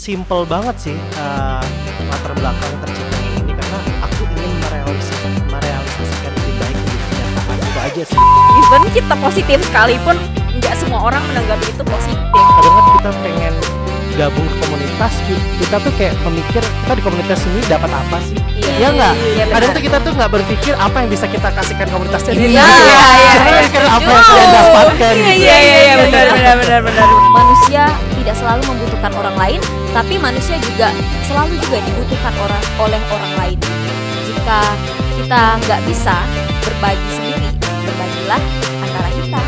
simple 0.00 0.48
banget 0.48 0.76
sih 0.80 0.96
uh, 1.20 1.60
latar 2.08 2.32
belakang 2.32 2.72
terciptanya 2.80 3.30
ini 3.36 3.52
karena 3.52 3.78
aku 4.00 4.22
ingin 4.32 4.52
merealisasikan, 4.64 5.32
merealisasikan 5.52 6.32
lebih 6.32 6.54
baik 6.56 6.76
di 6.80 6.96
kenyataan 7.04 7.58
itu 7.60 7.78
aja 7.84 8.02
sih. 8.08 8.18
Even 8.56 8.82
kita 8.96 9.14
positif 9.20 9.58
sekalipun 9.68 10.16
nggak 10.56 10.74
semua 10.80 11.00
orang 11.04 11.20
menanggapi 11.28 11.68
itu 11.68 11.84
positif. 11.84 12.16
Kadang 12.32 12.72
kan 12.72 12.84
kita 12.96 13.10
pengen 13.20 13.54
gabung 14.16 14.44
ke 14.44 14.56
komunitas 14.64 15.12
ki- 15.24 15.44
kita 15.60 15.76
tuh 15.80 15.92
kayak 15.96 16.12
memikir 16.24 16.60
kita 16.64 16.92
di 16.92 17.02
komunitas 17.04 17.38
ini 17.44 17.60
dapat 17.68 17.90
apa 17.92 18.16
sih? 18.24 18.36
Iya. 18.56 18.88
Nggak? 18.96 19.14
Iya, 19.36 19.44
kadang 19.52 19.70
tuh 19.76 19.82
kita 19.84 19.96
tuh 20.00 20.12
nggak 20.16 20.30
berpikir 20.32 20.72
apa 20.80 20.96
yang 21.04 21.10
bisa 21.12 21.28
kita 21.28 21.48
kasihkan 21.52 21.88
komunitas 21.92 22.24
ini. 22.32 22.56
Iya, 22.56 22.64
iya, 22.64 22.64
iya, 22.64 23.30
Kita 23.36 23.50
iya. 23.52 23.60
mikir 23.68 23.82
apa 23.84 24.08
yang 24.08 24.24
kita 24.24 24.48
dapatkan 24.48 25.12
iya 25.12 25.28
gitu. 25.28 25.44
iya 25.44 25.56
iya 25.60 25.94
benar 26.00 26.26
benar 26.32 26.54
benar 26.56 26.80
benar. 26.88 27.06
Manusia 27.30 27.82
tidak 28.16 28.34
selalu 28.36 28.62
membutuhkan 28.68 29.12
orang 29.16 29.36
lain, 29.38 29.60
tapi 29.90 30.22
manusia 30.22 30.54
juga 30.62 30.94
selalu 31.26 31.58
juga 31.66 31.78
dibutuhkan 31.82 32.34
orang 32.38 32.64
oleh 32.78 33.02
orang 33.10 33.32
lain. 33.42 33.58
Jika 34.30 34.60
kita 35.18 35.42
nggak 35.66 35.80
bisa 35.90 36.16
berbagi 36.62 37.08
sendiri, 37.10 37.48
berbagilah 37.58 38.42
antara 38.86 39.10
kita. 39.10 39.42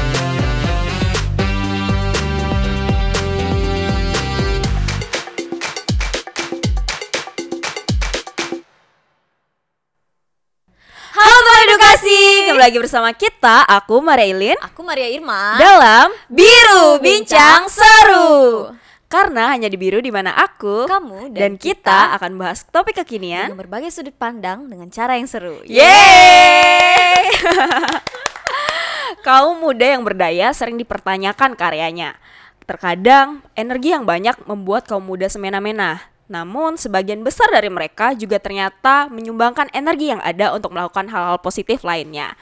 halo 11.13 11.39
teman 11.45 11.61
edukasi 11.69 12.19
kembali 12.49 12.63
lagi 12.67 12.79
bersama 12.81 13.11
kita 13.13 13.69
aku 13.69 14.01
Marilyn 14.01 14.57
Aku 14.65 14.81
Maria 14.81 15.07
Irma. 15.13 15.61
dalam 15.61 16.09
Biru 16.33 16.99
Bincang 16.99 17.69
Seru 17.69 18.82
karena 19.13 19.53
hanya 19.53 19.69
di 19.69 19.77
biru 19.77 20.01
di 20.01 20.09
mana 20.09 20.33
aku 20.33 20.89
Kamu 20.89 21.37
dan, 21.37 21.37
dan 21.37 21.53
kita 21.61 22.17
akan 22.17 22.41
bahas 22.41 22.65
topik 22.65 22.97
kekinian 23.05 23.53
dengan 23.53 23.61
berbagai 23.61 23.93
sudut 23.93 24.17
pandang 24.17 24.65
dengan 24.73 24.89
cara 24.89 25.21
yang 25.21 25.29
seru. 25.29 25.61
Yeay! 25.69 27.29
Kaum 29.27 29.61
muda 29.61 29.85
yang 29.85 30.01
berdaya 30.01 30.51
sering 30.57 30.81
dipertanyakan 30.81 31.55
karyanya. 31.55 32.17
Terkadang, 32.65 33.45
energi 33.55 33.93
yang 33.93 34.09
banyak 34.09 34.35
membuat 34.49 34.89
kaum 34.89 35.05
muda 35.05 35.29
semena-mena. 35.31 36.12
Namun, 36.33 36.81
sebagian 36.81 37.21
besar 37.21 37.45
dari 37.53 37.69
mereka 37.69 38.17
juga 38.17 38.41
ternyata 38.41 39.13
menyumbangkan 39.13 39.69
energi 39.77 40.17
yang 40.17 40.23
ada 40.25 40.57
untuk 40.57 40.73
melakukan 40.73 41.05
hal-hal 41.13 41.37
positif 41.45 41.85
lainnya. 41.85 42.33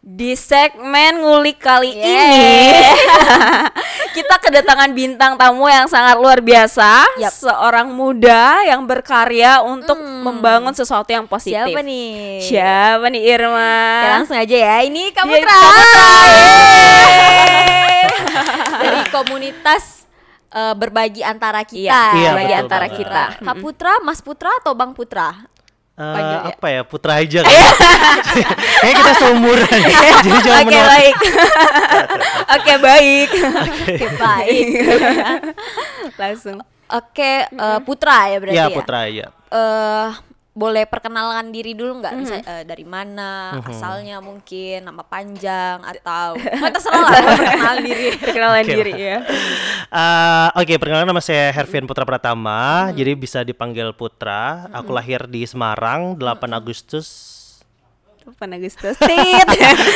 Di 0.00 0.32
segmen 0.32 1.20
ngulik 1.20 1.60
kali 1.60 1.92
ini, 1.92 2.72
kita 4.16 4.40
kedatangan 4.40 4.88
bintang 4.96 5.36
tamu 5.36 5.68
yang 5.68 5.84
sangat 5.84 6.16
luar 6.16 6.40
biasa. 6.40 7.04
Yap. 7.20 7.28
Seorang 7.28 7.92
muda 7.92 8.64
yang 8.64 8.88
berkarya 8.88 9.60
untuk 9.60 10.00
membangun 10.00 10.72
sesuatu 10.72 11.12
yang 11.12 11.28
positif. 11.28 11.60
Siapa 11.60 11.84
nih? 11.84 12.40
Siapa 12.40 13.04
nih 13.12 13.22
Irma? 13.36 13.76
Oke, 14.00 14.08
langsung 14.16 14.40
aja 14.40 14.56
ya. 14.56 14.76
Ini 14.80 15.12
Putra, 15.12 15.60
yeay. 16.40 18.00
Dari 18.80 19.00
komunitas 19.12 20.05
eh, 20.48 20.74
berbagi 20.74 21.22
antara 21.22 21.62
kita. 21.62 21.80
Iya, 21.80 22.02
Iya, 22.12 22.30
berbagi 22.30 22.46
betul 22.48 22.62
antara 22.62 22.86
banget. 22.86 22.98
kita. 23.00 23.22
Kak 23.40 23.56
Putra, 23.58 23.92
Mas 24.00 24.20
Putra 24.20 24.50
atau 24.56 24.72
Bang 24.72 24.92
Putra? 24.92 25.28
Eh, 25.96 26.04
Panggil 26.04 26.36
ya. 26.36 26.52
apa 26.52 26.66
ya 26.68 26.82
putra 26.84 27.12
aja 27.16 27.40
kan 28.84 28.92
kita 28.92 29.12
seumuran 29.16 29.64
jadi 29.96 30.30
jangan 30.44 30.68
Oke 30.68 30.80
baik. 30.84 31.16
Oke 32.60 32.74
baik. 32.76 33.28
Oke, 33.32 34.06
baik. 34.14 34.66
Langsung. 36.14 36.58
Oke, 36.86 37.32
eh, 37.48 37.78
Putra 37.80 38.28
ya 38.28 38.36
berarti 38.38 38.56
ya 38.56 38.68
ya. 38.68 38.76
putra 38.76 38.98
aja 39.08 39.26
Eh, 39.46 40.08
boleh 40.56 40.88
perkenalkan 40.88 41.52
diri 41.52 41.76
dulu 41.76 42.00
nggak? 42.00 42.14
Bisa 42.16 42.34
Mm-hmm. 42.36 42.48
eh, 42.50 42.64
dari 42.64 42.82
mana, 42.82 43.60
Mhm. 43.60 43.68
asalnya 43.68 44.16
mungkin, 44.18 44.78
nama 44.82 45.04
panjang 45.04 45.84
atau 45.84 46.32
nggak 46.56 46.72
terserah 46.72 46.96
lah 46.96 47.12
perkenalan 47.36 47.78
diri. 47.84 48.06
Perkenalan 48.24 48.64
Oke, 48.64 48.72
diri 48.72 48.92
ya. 48.96 49.18
Eh, 49.86 50.48
Oke, 50.56 50.80
perkenalkan 50.80 51.06
nama 51.06 51.20
saya 51.20 51.52
Hervian 51.52 51.84
Putra 51.84 52.08
Pratama. 52.08 52.88
Jadi 52.90 53.12
bisa 53.12 53.44
dipanggil 53.44 53.92
Putra. 53.92 54.64
Aku 54.72 54.90
lahir 54.90 55.28
di 55.28 55.44
Semarang 55.44 56.16
8 56.16 56.24
Agustus. 56.50 57.35
Kapan 58.26 58.58
Agustus? 58.58 58.98
Tit. 58.98 59.46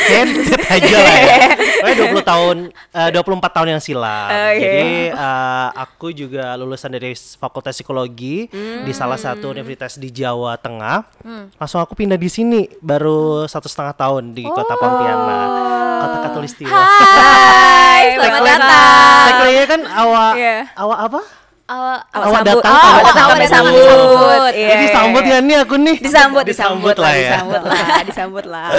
Kan 0.07 0.27
aja 0.71 0.97
lah 0.97 1.15
ya. 1.19 1.35
Pokoknya 1.83 1.95
20 2.15 2.23
tahun 2.23 2.57
eh, 2.71 3.09
24 3.11 3.43
tahun 3.51 3.67
yang 3.69 3.81
silam. 3.83 4.31
Oke. 4.31 4.55
Jadi 4.57 4.91
eh, 5.11 5.67
aku 5.75 6.07
juga 6.11 6.55
lulusan 6.55 6.89
dari 6.89 7.11
Fakultas 7.11 7.75
Psikologi 7.75 8.47
di 8.81 8.91
salah 8.91 9.19
satu 9.19 9.51
universitas 9.51 9.99
di 9.99 10.07
Jawa 10.09 10.55
Tengah. 10.55 11.03
Langsung 11.53 11.77
aku 11.77 11.91
pindah 11.93 12.15
di 12.15 12.27
sini 12.27 12.71
baru 12.79 13.43
satu 13.45 13.67
setengah 13.67 13.93
tahun 13.93 14.31
di 14.31 14.47
Kota 14.47 14.73
Pontianak. 14.73 15.49
Kota 16.01 16.17
Katulistiwa. 16.23 16.71
Hai, 16.71 18.03
selamat 18.15 18.31
Tagline- 18.31 18.57
datang. 18.57 19.25
Tagline-nya 19.27 19.65
kan 19.67 19.81
awal 19.87 20.29
Iya. 20.33 20.57
awal 20.73 20.97
apa? 21.03 21.21
Awal, 21.63 21.97
Awal 22.11 22.25
Awal 22.25 22.41
datang, 22.43 22.67
Oh, 22.67 22.75
awal 22.75 22.83
awal 22.83 22.95
datang, 22.97 23.05
datang 23.07 23.23
awal 23.23 23.37
disambut. 23.39 24.10
Disambut. 24.51 24.59
Iya, 24.59 24.67
Jadi 24.67 24.75
iya, 24.83 24.87
disambut 24.91 25.23
ya 25.23 25.37
nih 25.39 25.57
aku 25.63 25.75
nih. 25.79 25.97
disambut 25.97 26.43
disambut 26.45 26.97
lah 26.99 27.13
ya. 27.15 27.21
disambut 27.31 27.61
lah 27.63 27.79
disambut 28.09 28.45
lah. 28.45 28.69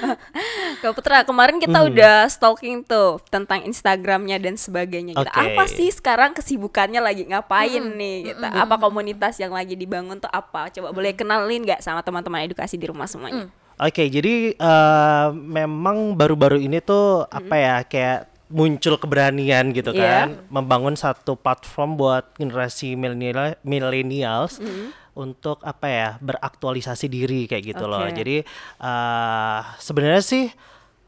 Kak 0.82 0.92
Putra 0.94 1.18
kemarin 1.26 1.56
kita 1.58 1.78
udah 1.82 2.26
stalking 2.30 2.82
tuh 2.86 3.18
tentang 3.28 3.62
Instagramnya 3.66 4.38
dan 4.38 4.54
sebagainya 4.58 5.18
gitu. 5.18 5.28
Oke. 5.28 5.34
apa 5.34 5.62
sih 5.68 5.88
sekarang 5.90 6.32
kesibukannya 6.32 7.02
lagi 7.02 7.26
ngapain 7.26 7.82
nih 7.82 8.32
gitu? 8.32 8.42
Apa 8.42 8.78
komunitas 8.78 9.38
yang 9.38 9.52
lagi 9.52 9.76
dibangun 9.76 10.18
tuh 10.18 10.30
apa? 10.30 10.70
Coba 10.70 10.90
boleh 10.94 11.12
kenalin 11.12 11.62
nggak 11.62 11.82
sama 11.82 12.00
teman-teman 12.00 12.46
edukasi 12.46 12.78
di 12.78 12.86
rumah 12.88 13.06
semuanya? 13.06 13.50
Oke, 13.82 14.06
jadi 14.06 14.54
eh, 14.54 15.26
memang 15.34 16.14
baru-baru 16.14 16.62
ini 16.62 16.78
tuh 16.78 17.26
apa 17.26 17.54
ya 17.58 17.76
kayak 17.82 18.31
muncul 18.52 19.00
keberanian 19.00 19.72
gitu 19.72 19.90
Iya. 19.90 20.28
kan, 20.28 20.28
membangun 20.46 20.94
satu 20.94 21.34
platform 21.34 21.96
buat 21.96 22.36
generasi 22.36 22.94
milenial 22.94 23.56
millennials 23.64 24.60
untuk 25.12 25.60
apa 25.60 25.86
ya 25.88 26.08
beraktualisasi 26.20 27.08
diri 27.08 27.44
kayak 27.44 27.64
gitu 27.66 27.84
loh. 27.84 28.00
Oke. 28.00 28.12
Jadi 28.14 28.36
eh, 28.78 29.60
sebenarnya 29.76 30.22
sih 30.22 30.44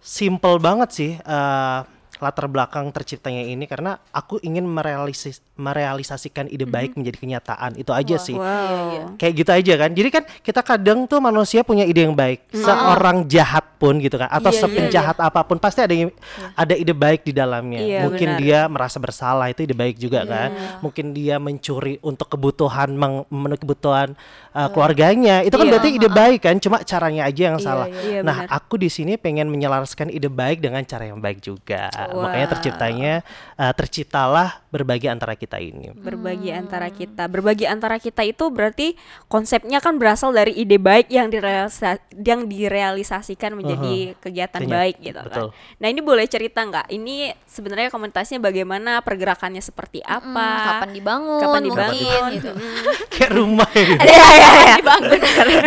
simple 0.01 0.57
banget 0.59 0.91
sih 0.93 1.13
eh, 1.17 1.81
latar 2.15 2.47
belakang 2.47 2.89
terciptanya 2.89 3.45
ini 3.45 3.67
karena 3.67 4.01
aku 4.09 4.39
ingin 4.41 4.65
merealisis 4.65 5.43
merealisasikan 5.55 6.51
ide 6.51 6.67
baik 6.67 6.99
menjadi 6.99 7.15
kenyataan. 7.17 7.79
Itu 7.79 7.95
aja 7.95 8.17
sih. 8.17 8.35
Wow. 8.35 9.15
Kayak 9.15 9.33
gitu 9.39 9.51
aja 9.51 9.75
kan. 9.79 9.91
Jadi 9.91 10.09
kan 10.11 10.23
kita 10.43 10.61
kadang 10.61 11.07
tuh 11.07 11.19
manusia 11.19 11.63
punya 11.63 11.83
ide 11.83 12.03
yang 12.03 12.13
baik. 12.13 12.43
Seorang 12.51 13.27
jahat 13.27 13.63
pun 13.79 13.99
gitu 13.99 14.19
kan. 14.19 14.27
Atau 14.29 14.51
Iya, 14.51 14.59
iya, 14.59 14.63
sepenjahat 14.67 15.17
apa 15.19 15.41
pun 15.45 15.59
pasti 15.59 15.79
ada 15.79 15.95
yang- 15.95 16.15
ada 16.55 16.75
ide 16.75 16.91
baik 16.91 17.23
di 17.23 17.31
dalamnya. 17.31 17.81
Iya, 17.81 18.01
mungkin 18.03 18.29
benar. 18.35 18.41
dia 18.43 18.59
merasa 18.67 18.99
bersalah 18.99 19.47
itu 19.47 19.63
ide 19.63 19.75
baik 19.75 19.97
juga 19.97 20.27
kan. 20.27 20.49
Mungkin 20.81 21.15
dia 21.15 21.39
mencuri 21.39 22.03
untuk 22.03 22.27
kebutuhan 22.27 22.91
meng- 22.91 23.27
memenuhi 23.31 23.61
kebutuhan 23.61 24.19
uh, 24.51 24.69
keluarganya. 24.71 25.47
Itu 25.47 25.55
kan 25.55 25.71
Iya. 25.71 25.73
berarti 25.79 25.89
ide 25.95 26.09
baik 26.09 26.41
kan 26.43 26.57
cuma 26.59 26.83
caranya 26.83 27.27
aja 27.27 27.43
yang 27.53 27.59
salah. 27.61 27.87
iya, 27.87 28.25
nah 28.25 28.43
benar. 28.43 28.57
aku 28.59 28.75
di 28.75 28.89
sini 28.89 29.15
pengen 29.15 29.47
menyelaraskan 29.47 30.11
ide 30.11 30.27
baik 30.27 30.59
dengan 30.59 30.83
cara 30.83 31.07
yang 31.07 31.23
baik 31.23 31.39
juga. 31.39 31.93
Makanya 31.95 32.47
Wow. 32.49 32.53
terciptanya 32.59 33.13
uh, 33.55 33.73
terciptalah 33.73 34.65
berbagi 34.73 35.07
antara 35.07 35.37
kita 35.37 35.44
ini 35.55 35.93
berbagi 35.93 36.49
antara 36.49 36.89
kita 36.89 37.27
berbagi 37.27 37.65
antara 37.65 37.97
kita 37.97 38.23
itu 38.23 38.49
berarti 38.49 38.97
konsepnya 39.27 39.79
kan 39.79 39.95
berasal 39.95 40.31
dari 40.31 40.55
ide 40.55 40.77
baik 40.77 41.09
yang 41.09 41.29
direalisa- 41.29 42.01
yang 42.17 42.45
direalisasikan 42.45 43.53
menjadi 43.53 44.17
kegiatan 44.19 44.61
Kenya- 44.61 44.75
baik 44.75 44.97
gitu 44.99 45.21
betul. 45.21 45.49
kan 45.51 45.77
nah 45.77 45.87
ini 45.87 46.01
boleh 46.01 46.25
cerita 46.25 46.61
nggak 46.61 46.87
ini 46.91 47.15
sebenarnya 47.45 47.89
komunitasnya 47.89 48.39
bagaimana 48.39 49.01
pergerakannya 49.01 49.61
seperti 49.61 50.01
apa 50.01 50.23
Hmm, 50.47 50.65
kapan 50.65 50.91
dibangun? 50.93 51.41
kapan 51.41 51.61
mungkin, 51.61 51.73
dibangun 51.85 52.31
gitu. 52.33 52.51
kayak 53.13 53.31
rumah 53.33 53.69
ya 53.69 53.85
gitu. 53.85 54.01
Iya, 54.07 54.25
iya, 54.31 54.51
iya. 54.57 54.75
dibangun. 54.77 55.19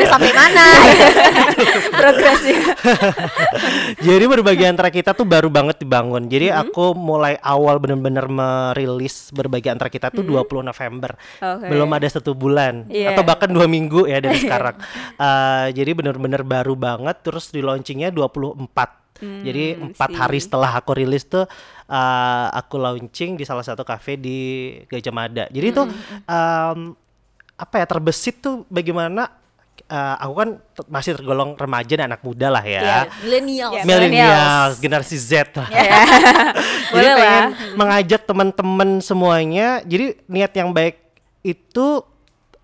Sampai 0.08 0.32
mana? 0.32 0.66
progresnya 2.00 2.60
Jadi 4.00 4.26
berbagi 4.26 4.64
antara 4.64 4.90
kita 4.90 5.12
tuh 5.12 5.24
baru 5.24 5.48
banget 5.48 5.78
dibangun. 5.78 6.26
Jadi 6.26 6.46
Mm-hmm. 6.48 6.64
aku 6.66 6.86
mulai 6.94 7.36
awal 7.38 7.76
bener-bener 7.78 8.24
merilis 8.26 9.30
berbagi 9.30 9.67
antara 9.68 9.88
kita 9.88 10.10
tuh 10.10 10.24
20 10.24 10.64
November. 10.64 11.16
Oke. 11.38 11.68
Belum 11.68 11.90
ada 11.90 12.08
satu 12.08 12.32
bulan 12.32 12.88
Iya. 12.88 13.14
atau 13.14 13.24
bahkan 13.24 13.48
dua 13.48 13.66
minggu 13.66 14.06
ya 14.06 14.20
dari 14.20 14.38
sekarang. 14.44 14.76
Eh, 15.14 15.68
jadi 15.72 15.92
bener-bener 15.94 16.42
baru 16.42 16.74
banget. 16.74 17.22
Terus 17.22 17.50
di 17.50 17.60
launchingnya 17.60 18.10
24. 18.10 19.06
jadi 19.18 19.82
empat 19.82 20.14
hari 20.14 20.38
setelah 20.38 20.78
aku 20.78 20.94
rilis 20.94 21.26
tuh 21.26 21.50
eh, 21.90 22.48
aku 22.54 22.78
launching 22.78 23.34
di 23.34 23.44
salah 23.44 23.66
satu 23.66 23.82
cafe 23.82 24.14
di 24.14 24.38
Gajah 24.86 25.10
Mada. 25.10 25.46
Jadi 25.50 25.68
tuh 25.74 25.90
em, 26.24 26.94
apa 27.58 27.76
ya 27.82 27.86
terbesit 27.90 28.38
tuh 28.38 28.62
bagaimana 28.70 29.26
eh, 29.88 30.16
aku 30.20 30.34
kan 30.36 30.50
masih 30.86 31.16
tergolong 31.16 31.56
remaja 31.56 31.94
dan 31.96 32.12
anak 32.12 32.22
muda 32.22 32.48
lah 32.52 32.62
ya 32.62 32.82
Iya, 32.84 33.00
milenial. 33.24 33.72
Iya. 33.74 33.84
millennials, 33.88 34.74
generasi 34.78 35.18
Z 35.18 35.32
lah. 35.56 35.68
Boleh 36.92 37.02
jadi 37.02 37.08
lah. 37.08 37.18
pengen 37.18 37.46
mengajak 37.74 38.22
teman-teman 38.24 38.90
semuanya. 39.00 39.82
Jadi 39.84 40.20
niat 40.28 40.52
yang 40.54 40.70
baik 40.72 41.00
itu 41.42 42.04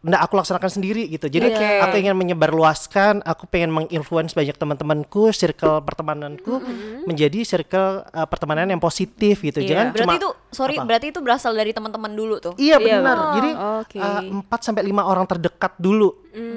nggak 0.04 0.20
aku 0.20 0.34
laksanakan 0.36 0.68
sendiri 0.68 1.08
gitu. 1.08 1.32
Jadi 1.32 1.48
Oke. 1.48 1.70
aku 1.80 1.96
ingin 1.96 2.12
menyebarluaskan, 2.14 3.24
aku 3.24 3.48
pengen 3.48 3.72
menginfluence 3.72 4.36
banyak 4.36 4.52
teman-temanku, 4.54 5.32
circle 5.32 5.80
pertemananku 5.80 6.60
menjadi 7.08 7.48
circle 7.48 8.04
uh, 8.12 8.28
pertemanan 8.28 8.68
yang 8.68 8.84
positif 8.84 9.40
gitu. 9.40 9.64
Iya. 9.64 9.68
Jangan 9.72 9.88
Berarti 9.96 10.04
cuma 10.04 10.14
itu 10.20 10.30
sorry, 10.52 10.76
apa? 10.76 10.84
berarti 10.84 11.08
itu 11.08 11.20
berasal 11.24 11.56
dari 11.56 11.72
teman-teman 11.72 12.12
dulu 12.12 12.36
tuh. 12.44 12.54
Iya 12.60 12.84
Iya, 12.84 13.00
benar. 13.00 13.00
benar. 13.00 13.18
Jadi 13.40 13.50
Oke. 13.80 14.00
uh, 14.00 14.22
4 14.44 14.60
sampai 14.60 14.84
5 14.84 14.92
orang 15.08 15.26
terdekat 15.26 15.74
dulu 15.80 16.10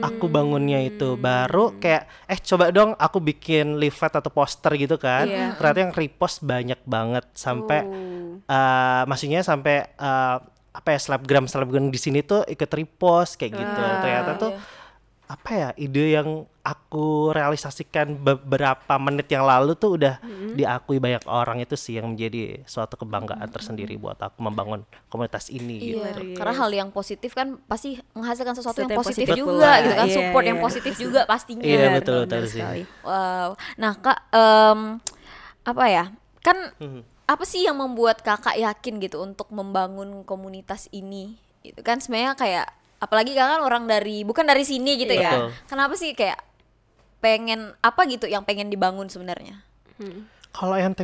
aku 0.02 0.26
bangunnya 0.26 0.82
itu. 0.82 1.14
Baru 1.14 1.78
kayak 1.78 2.02
eh 2.26 2.40
coba 2.42 2.74
dong 2.74 2.98
aku 2.98 3.22
bikin 3.22 3.78
leaflet 3.78 4.10
atau 4.10 4.28
poster 4.28 4.74
gitu 4.74 4.98
kan. 4.98 5.22
Iya. 5.22 5.54
Ternyata 5.54 5.78
yang 5.86 5.92
repost 5.94 6.42
banyak 6.42 6.82
banget 6.82 7.24
sampai 7.30 7.78
Oh. 7.86 8.42
uh, 8.48 9.02
maksudnya 9.06 9.40
sampai 9.40 9.86
uh, 9.96 10.42
apa 10.76 10.92
ya 10.92 11.00
selebgram 11.00 11.44
selebgram 11.44 11.88
di 11.88 11.96
sini 11.96 12.20
tuh 12.20 12.44
ikut 12.44 12.68
repost 12.68 13.34
kayak 13.34 13.52
gitu. 13.54 13.80
Ah, 13.80 13.96
Ternyata 13.98 14.30
tuh 14.36 14.52
apa 15.26 15.50
ya 15.50 15.68
ide 15.74 16.14
yang 16.14 16.28
aku 16.62 17.32
realisasikan 17.32 18.14
beberapa 18.14 18.94
menit 18.96 19.26
yang 19.26 19.42
lalu 19.42 19.74
tuh 19.74 19.98
udah 19.98 20.22
diakui 20.52 20.98
banyak 20.98 21.24
orang 21.24 21.58
itu 21.58 21.74
sih 21.74 21.96
yang 21.96 22.06
menjadi 22.08 22.62
suatu 22.62 22.94
kebanggaan 22.94 23.42
tersendiri 23.46 23.96
buat 23.96 24.14
aku 24.16 24.38
membangun 24.38 24.80
komunitas 25.06 25.48
ini 25.48 25.80
gitu. 25.80 25.98
Iya, 25.98 26.36
karena 26.36 26.54
hal 26.54 26.70
yang 26.70 26.88
positif 26.90 27.32
kan 27.32 27.58
pasti 27.64 27.98
menghasilkan 28.12 28.54
sesuatu 28.54 28.76
Sesuatu 28.76 28.86
yang 28.86 29.00
positif 29.00 29.26
positif 29.26 29.34
juga 29.36 29.50
pula. 29.66 29.72
gitu 29.80 29.94
kan, 29.94 30.06
Iya, 30.06 30.14
support 30.14 30.44
yang 30.44 30.58
iya. 30.58 30.64
positif 30.64 30.94
juga 30.94 31.20
pastinya. 31.24 31.62
Iya 31.64 31.78
Benar, 31.80 31.94
betul 31.96 32.18
betul 32.22 32.42
sih. 32.44 32.60
sekali. 32.60 32.82
Wow. 33.02 33.48
Nah, 33.76 33.92
Kak, 33.96 34.18
em, 34.30 34.80
apa 35.64 35.84
ya? 35.88 36.04
Kan 36.38 36.56
Mhm. 36.78 37.00
Apa 37.26 37.42
sih 37.42 37.66
yang 37.66 37.82
membuat 37.82 38.22
Kakak 38.22 38.54
yakin 38.54 39.02
gitu 39.02 39.18
untuk 39.22 39.50
membangun 39.50 40.22
komunitas 40.22 40.86
ini? 40.94 41.34
Itu 41.66 41.82
kan 41.82 41.98
sebenarnya 41.98 42.38
kayak 42.38 42.66
apalagi 43.02 43.34
Kakak 43.34 43.58
kan 43.58 43.62
orang 43.66 43.84
dari 43.90 44.22
bukan 44.22 44.46
dari 44.46 44.62
sini 44.62 44.94
gitu 44.94 45.14
ya. 45.14 45.30
Betul. 45.34 45.48
Kenapa 45.66 45.94
sih 45.98 46.14
kayak 46.14 46.38
pengen 47.18 47.74
apa 47.82 48.06
gitu 48.06 48.30
yang 48.30 48.46
pengen 48.46 48.70
dibangun 48.70 49.10
sebenarnya? 49.10 49.58
Kalau 50.54 50.78
yang 50.78 50.94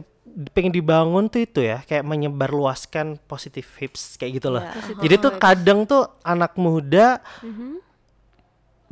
pengen 0.54 0.72
dibangun 0.72 1.26
tuh 1.26 1.44
itu 1.44 1.60
ya 1.60 1.82
kayak 1.84 2.06
menyebarluaskan 2.06 3.18
positive 3.26 3.66
vibes 3.66 4.16
kayak 4.16 4.38
gitu 4.40 4.48
loh. 4.48 4.62
Iya. 4.62 5.02
Jadi 5.02 5.14
tuh 5.18 5.32
kadang 5.36 5.84
tuh 5.84 6.06
anak 6.22 6.54
muda 6.56 7.18
Mhm. 7.42 7.91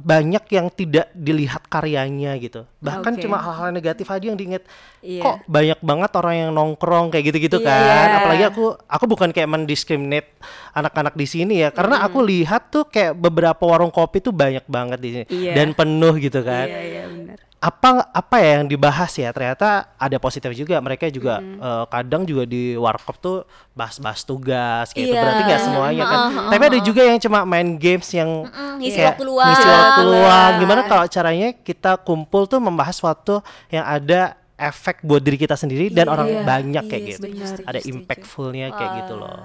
Banyak 0.00 0.44
yang 0.50 0.67
tidak 0.73 1.12
dilihat 1.12 1.62
karyanya 1.69 2.35
gitu. 2.41 2.64
Bahkan 2.81 3.12
Oke. 3.17 3.23
cuma 3.23 3.37
hal-hal 3.37 3.70
negatif 3.70 4.08
aja 4.08 4.25
yang 4.25 4.38
diinget. 4.41 4.64
Iya. 5.05 5.23
Kok 5.23 5.37
banyak 5.44 5.81
banget 5.85 6.11
orang 6.17 6.35
yang 6.37 6.50
nongkrong 6.56 7.12
kayak 7.12 7.25
gitu-gitu 7.32 7.61
Iya. 7.61 7.69
kan. 7.69 8.08
Apalagi 8.25 8.44
aku 8.49 8.64
aku 8.88 9.05
bukan 9.05 9.31
kayak 9.31 9.49
mendiskriminate 9.49 10.32
anak-anak 10.73 11.14
di 11.14 11.26
sini 11.29 11.55
ya, 11.61 11.69
karena 11.69 12.00
aku 12.00 12.25
lihat 12.25 12.73
tuh 12.73 12.88
kayak 12.88 13.12
beberapa 13.14 13.61
warung 13.64 13.93
kopi 13.93 14.19
tuh 14.19 14.32
banyak 14.32 14.64
banget 14.64 14.99
di 14.99 15.08
sini 15.12 15.25
Iya. 15.29 15.52
dan 15.55 15.76
penuh 15.76 16.14
gitu 16.17 16.41
kan. 16.41 16.67
Iya, 16.67 16.81
iya 16.81 17.02
benar. 17.06 17.38
Apa 17.60 18.08
apa 18.08 18.36
ya 18.40 18.56
yang 18.56 18.66
dibahas 18.66 19.12
ya? 19.12 19.28
Ternyata 19.30 19.68
ada 19.94 20.16
positif 20.16 20.48
juga. 20.52 20.80
Mereka 20.80 21.08
juga 21.08 21.38
eh, 21.38 21.84
kadang 21.86 22.24
juga 22.24 22.44
di 22.44 22.72
warkop 22.72 23.16
tuh 23.16 23.36
bahas-bahas 23.70 24.24
tugas 24.24 24.88
gitu. 24.90 25.12
Iya. 25.12 25.20
berarti 25.20 25.42
nggak 25.44 25.62
semuanya 25.62 26.02
kan? 26.02 26.18
Heeh, 26.18 26.30
heeh, 26.34 26.50
tapi 26.50 26.62
ada 26.66 26.78
juga 26.80 27.02
yang 27.04 27.18
cuma 27.18 27.44
main 27.44 27.76
games 27.76 28.08
yang 28.10 28.48
Mm-mm, 28.48 28.80
ngisi 28.80 29.00
waktu 29.02 29.22
luang. 29.22 29.46
ngisi 29.46 29.66
waktu 29.66 30.02
luang. 30.02 30.50
gimana 30.58 30.80
Iya. 30.80 30.88
kalau 30.88 31.04
caranya 31.06 31.48
kita 31.54 31.92
kumpul 32.00 32.42
tuh 32.44 32.58
membahas 32.58 32.96
suatu 32.96 33.38
yang 33.68 33.84
ada 33.84 34.34
efek 34.56 35.00
buat 35.00 35.20
diri 35.20 35.36
kita 35.36 35.52
sendiri 35.54 35.88
dan 35.88 36.04
orang 36.06 36.28
Iya, 36.30 36.42
banyak 36.42 36.84
kayak 36.86 37.00
iya, 37.02 37.10
gitu. 37.12 37.24
setuju, 37.28 37.64
ada 37.64 37.80
impactfulnya 37.80 38.66
kayak 38.70 38.90
gitu 38.98 39.14
loh 39.16 39.36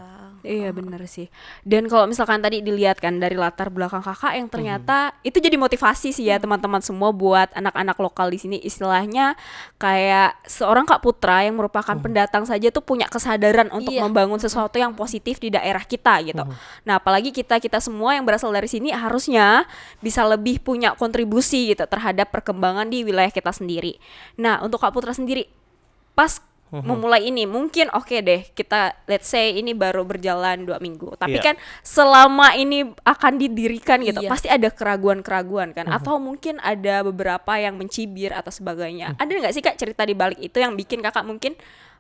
Iya 0.45 0.69
bener 0.69 1.01
sih. 1.09 1.25
Dan 1.65 1.89
kalau 1.89 2.06
misalkan 2.06 2.38
tadi 2.38 2.62
dilihat 2.62 3.01
kan 3.01 3.18
dari 3.18 3.33
latar 3.33 3.74
belakang 3.74 4.06
kakak 4.06 4.38
yang 4.38 4.45
ternyata 4.45 5.18
itu 5.25 5.42
jadi 5.42 5.57
motivasi 5.57 6.13
sih 6.13 6.30
ya 6.30 6.38
teman-teman 6.38 6.86
semua 6.86 7.09
buat 7.09 7.50
anak-anak 7.57 7.97
lokal 7.97 8.30
di 8.30 8.38
sini 8.38 8.57
istilahnya 8.62 9.33
kayak 9.81 10.38
seorang 10.45 10.86
kak 10.86 11.01
Putra 11.01 11.42
yang 11.42 11.57
merupakan 11.57 11.97
pendatang 11.97 12.45
saja 12.45 12.69
tuh 12.69 12.86
punya 12.86 13.09
kesadaran 13.09 13.74
untuk 13.74 13.89
Iya. 13.89 14.06
membangun 14.06 14.38
sesuatu 14.38 14.77
yang 14.77 14.94
positif 14.94 15.42
di 15.42 15.50
daerah 15.50 15.81
kita 15.81 16.21
gitu. 16.21 16.45
Nah 16.86 17.01
apalagi 17.01 17.33
kita 17.33 17.57
kita 17.57 17.81
semua 17.81 18.13
yang 18.13 18.21
berasal 18.21 18.53
dari 18.53 18.69
sini 18.69 18.94
harusnya 18.94 19.65
bisa 19.97 20.21
lebih 20.30 20.62
punya 20.62 20.94
kontribusi 20.94 21.74
gitu 21.74 21.89
terhadap 21.89 22.30
perkembangan 22.30 22.86
di 22.86 23.01
wilayah 23.01 23.33
kita 23.33 23.50
sendiri. 23.50 23.97
Nah 24.38 24.62
untuk 24.62 24.77
kak 24.77 24.94
Putra 24.94 25.09
sendiri 25.09 25.50
pas 26.13 26.38
memulai 26.83 27.30
ini. 27.30 27.45
Mungkin 27.45 27.94
oke 27.94 28.18
deh 28.19 28.42
kita 28.51 28.98
let's 29.06 29.30
say 29.30 29.56
ini 29.56 29.72
baru 29.72 30.04
berjalan 30.04 30.66
dua 30.66 30.81
minggu. 30.81 31.16
Tapi 31.16 31.38
Iya. 31.38 31.54
kan 31.54 31.56
selama 31.86 32.57
ini 32.57 32.92
akan 33.06 33.39
didirikan 33.39 34.01
gitu 34.01 34.19
Iya. 34.19 34.30
pasti 34.31 34.48
ada 34.50 34.68
keraguan-keraguan 34.68 35.72
kan? 35.72 35.88
Atau 35.88 36.19
mungkin 36.19 36.57
ada 36.60 37.06
beberapa 37.06 37.56
yang 37.56 37.77
mencibir 37.80 38.36
atau 38.36 38.50
sebagainya. 38.50 39.16
Ada 39.16 39.30
nggak 39.30 39.54
sih 39.54 39.63
kak 39.63 39.77
cerita 39.77 40.04
di 40.04 40.18
balik 40.18 40.42
itu 40.42 40.57
yang 40.57 40.75
bikin 40.75 41.00
kakak 41.00 41.24
mungkin 41.24 41.56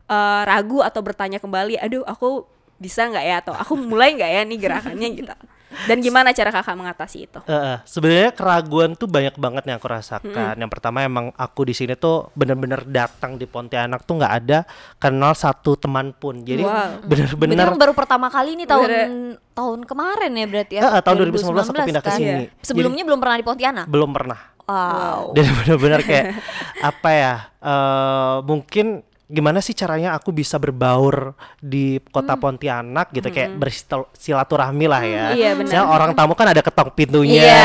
eh, 0.05 0.41
ragu 0.45 0.83
atau 0.83 1.01
bertanya 1.01 1.41
kembali 1.41 1.79
aduh 1.81 2.03
aku 2.05 2.43
bisa 2.75 3.07
nggak 3.07 3.25
ya? 3.25 3.35
Atau 3.39 3.53
aku 3.55 3.73
mulai 3.79 4.13
nggak 4.13 4.31
ya 4.31 4.41
nih 4.43 4.59
gerakannya? 4.59 5.09
Gitu 5.15 5.33
dan 5.85 5.97
gimana 5.99 6.31
cara 6.31 6.49
kakak 6.55 6.77
mengatasi 6.77 7.27
itu 7.27 7.39
eh, 7.45 7.77
sebenarnya 7.83 8.31
keraguan 8.31 8.95
tuh 8.95 9.09
banyak 9.11 9.35
banget 9.35 9.63
yang 9.67 9.77
aku 9.77 9.89
rasakan. 9.91 10.55
Yang 10.55 10.71
pertama 10.71 11.03
emang 11.03 11.35
aku 11.35 11.67
di 11.67 11.75
sini 11.75 11.93
tuh 11.93 12.31
bener-bener 12.31 12.85
datang 12.87 13.35
di 13.35 13.43
Pontianak 13.43 14.07
tuh 14.07 14.21
nggak 14.21 14.33
ada 14.43 14.63
kenal 14.97 15.35
satu 15.35 15.75
teman 15.75 16.15
pun. 16.15 16.41
Jadi 16.41 16.63
Wow. 16.65 17.05
Bener-bener 17.05 17.67
baru 17.75 17.93
pertama 17.93 18.31
kali 18.31 18.57
nih 18.57 18.67
tahun 18.67 18.87
Bener. 18.89 19.07
tahun 19.53 19.79
kemarin 19.85 20.31
ya 20.33 20.45
berarti 20.47 20.73
ya. 20.79 20.81
Eh, 20.97 21.01
tahun 21.03 21.15
2019 21.29 21.69
aku 21.69 21.81
pindah 21.85 22.03
ke 22.03 22.11
kan? 22.11 22.17
sini. 22.17 22.43
Sebelumnya 22.63 23.03
belum 23.05 23.19
pernah 23.21 23.37
di 23.37 23.45
Pontianak. 23.45 23.85
belum 23.85 24.09
pernah. 24.15 24.39
Wow. 24.65 25.35
Dan 25.37 25.45
bener-bener 25.61 26.01
kayak 26.01 26.25
apa 26.81 27.09
ya? 27.13 27.33
eh 27.65 28.35
mungkin 28.45 29.01
gimana 29.25 29.57
sih 29.57 29.73
caranya 29.73 30.13
aku 30.13 30.29
bisa 30.29 30.61
berbaur 30.61 31.33
di 31.57 31.97
kota 32.13 32.37
Pontianak 32.37 33.09
gitu 33.09 33.33
kayak 33.33 33.57
bersilaturahmi 33.57 34.85
lah 34.85 35.01
ya. 35.01 35.25
Iya, 35.33 35.51
benar. 35.57 35.89
Orang 35.89 36.11
tamu 36.13 36.37
kan 36.37 36.53
ada 36.53 36.61
ketok 36.61 36.93
pintunya 36.93 37.41
Iya, 37.41 37.57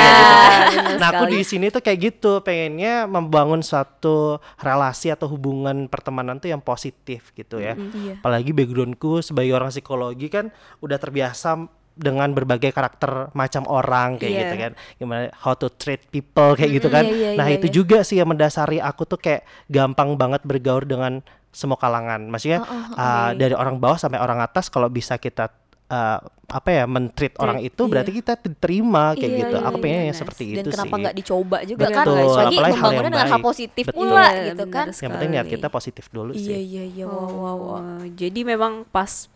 gitu 0.73 0.89
kan. 0.89 0.97
Nah, 0.97 1.09
aku 1.13 1.25
di 1.29 1.41
sini 1.45 1.69
tuh 1.69 1.85
kayak 1.85 1.99
gitu, 2.01 2.41
pengennya 2.41 3.05
membangun 3.05 3.61
suatu 3.61 4.41
relasi 4.57 5.13
atau 5.13 5.29
hubungan 5.29 5.85
pertemanan 5.85 6.41
tuh 6.41 6.49
yang 6.49 6.65
positif 6.65 7.29
gitu 7.37 7.61
ya. 7.61 7.77
Iya. 7.77 8.25
Apalagi 8.25 8.57
backgroundku 8.57 9.21
sebagai 9.21 9.53
orang 9.53 9.69
psikologi 9.69 10.33
kan 10.33 10.49
udah 10.81 10.97
terbiasa 10.97 11.69
dengan 12.01 12.33
berbagai 12.33 12.73
karakter 12.73 13.29
macam 13.37 13.69
orang 13.69 14.17
kayak 14.17 14.33
Iya. 14.33 14.41
gitu 14.41 14.55
kan. 14.57 14.73
Gimana 14.97 15.23
how 15.45 15.53
to 15.53 15.69
treat 15.69 16.01
people 16.09 16.57
kayak 16.57 16.81
gitu 16.81 16.89
kan. 16.89 17.05
iya, 17.05 17.37
iya, 17.37 17.39
nah, 17.39 17.45
iya, 17.53 17.61
itu 17.61 17.69
iya. 17.69 17.75
juga 17.77 17.99
sih 18.01 18.17
yang 18.17 18.33
mendasari 18.33 18.81
aku 18.81 19.05
tuh 19.05 19.21
kayak 19.21 19.45
gampang 19.69 20.17
banget 20.17 20.41
bergaul 20.49 20.89
dengan 20.89 21.21
semua 21.51 21.77
kalangan. 21.77 22.23
Maksudnya 22.27 22.63
uh, 22.95 23.31
dari 23.35 23.53
orang 23.53 23.77
bawah 23.77 23.99
sampai 23.99 24.19
orang 24.19 24.39
atas 24.39 24.67
kalau 24.67 24.87
bisa 24.87 25.17
kita 25.17 25.51
uh, 25.87 26.19
apa 26.51 26.69
ya 26.69 26.83
mentreat 26.83 27.39
orang 27.39 27.63
itu 27.63 27.79
iya. 27.79 27.91
berarti 27.95 28.11
kita 28.11 28.33
diterima 28.35 29.15
kayak 29.15 29.23
Iya, 29.23 29.39
gitu. 29.39 29.55
iya, 29.55 29.67
Aku 29.67 29.77
iya, 29.79 29.83
pengennya 29.83 29.99
benar. 29.99 30.11
yang 30.11 30.19
seperti 30.19 30.45
Dan 30.51 30.55
itu 30.59 30.71
kenapa 30.71 30.91
sih. 30.91 31.01
nggak 31.03 31.15
dicoba 31.15 31.59
juga 31.63 31.85
kan? 31.87 32.05
Betul, 32.07 32.19
Lagi 32.19 32.27
apalagi 32.27 32.51
hal 32.51 32.67
yang 32.67 32.75
membangunnya 32.75 33.11
dengan 33.11 33.29
hal 33.31 33.41
positif 33.41 33.85
Betul. 33.87 33.99
pula 34.03 34.25
Iya, 34.27 34.43
gitu 34.51 34.65
kan. 34.67 34.87
Yang 34.91 35.11
penting 35.15 35.31
niat 35.31 35.47
kita 35.47 35.69
positif 35.69 36.05
dulu 36.11 36.31
Iya 36.35 36.43
sih. 36.43 36.55
iya 36.59 36.85
iya 36.87 37.05
wow 37.07 37.19
wow 37.23 37.55
wow. 37.55 37.79
Oh, 37.79 38.03
jadi 38.11 38.41
memang 38.43 38.83
pas 38.87 39.31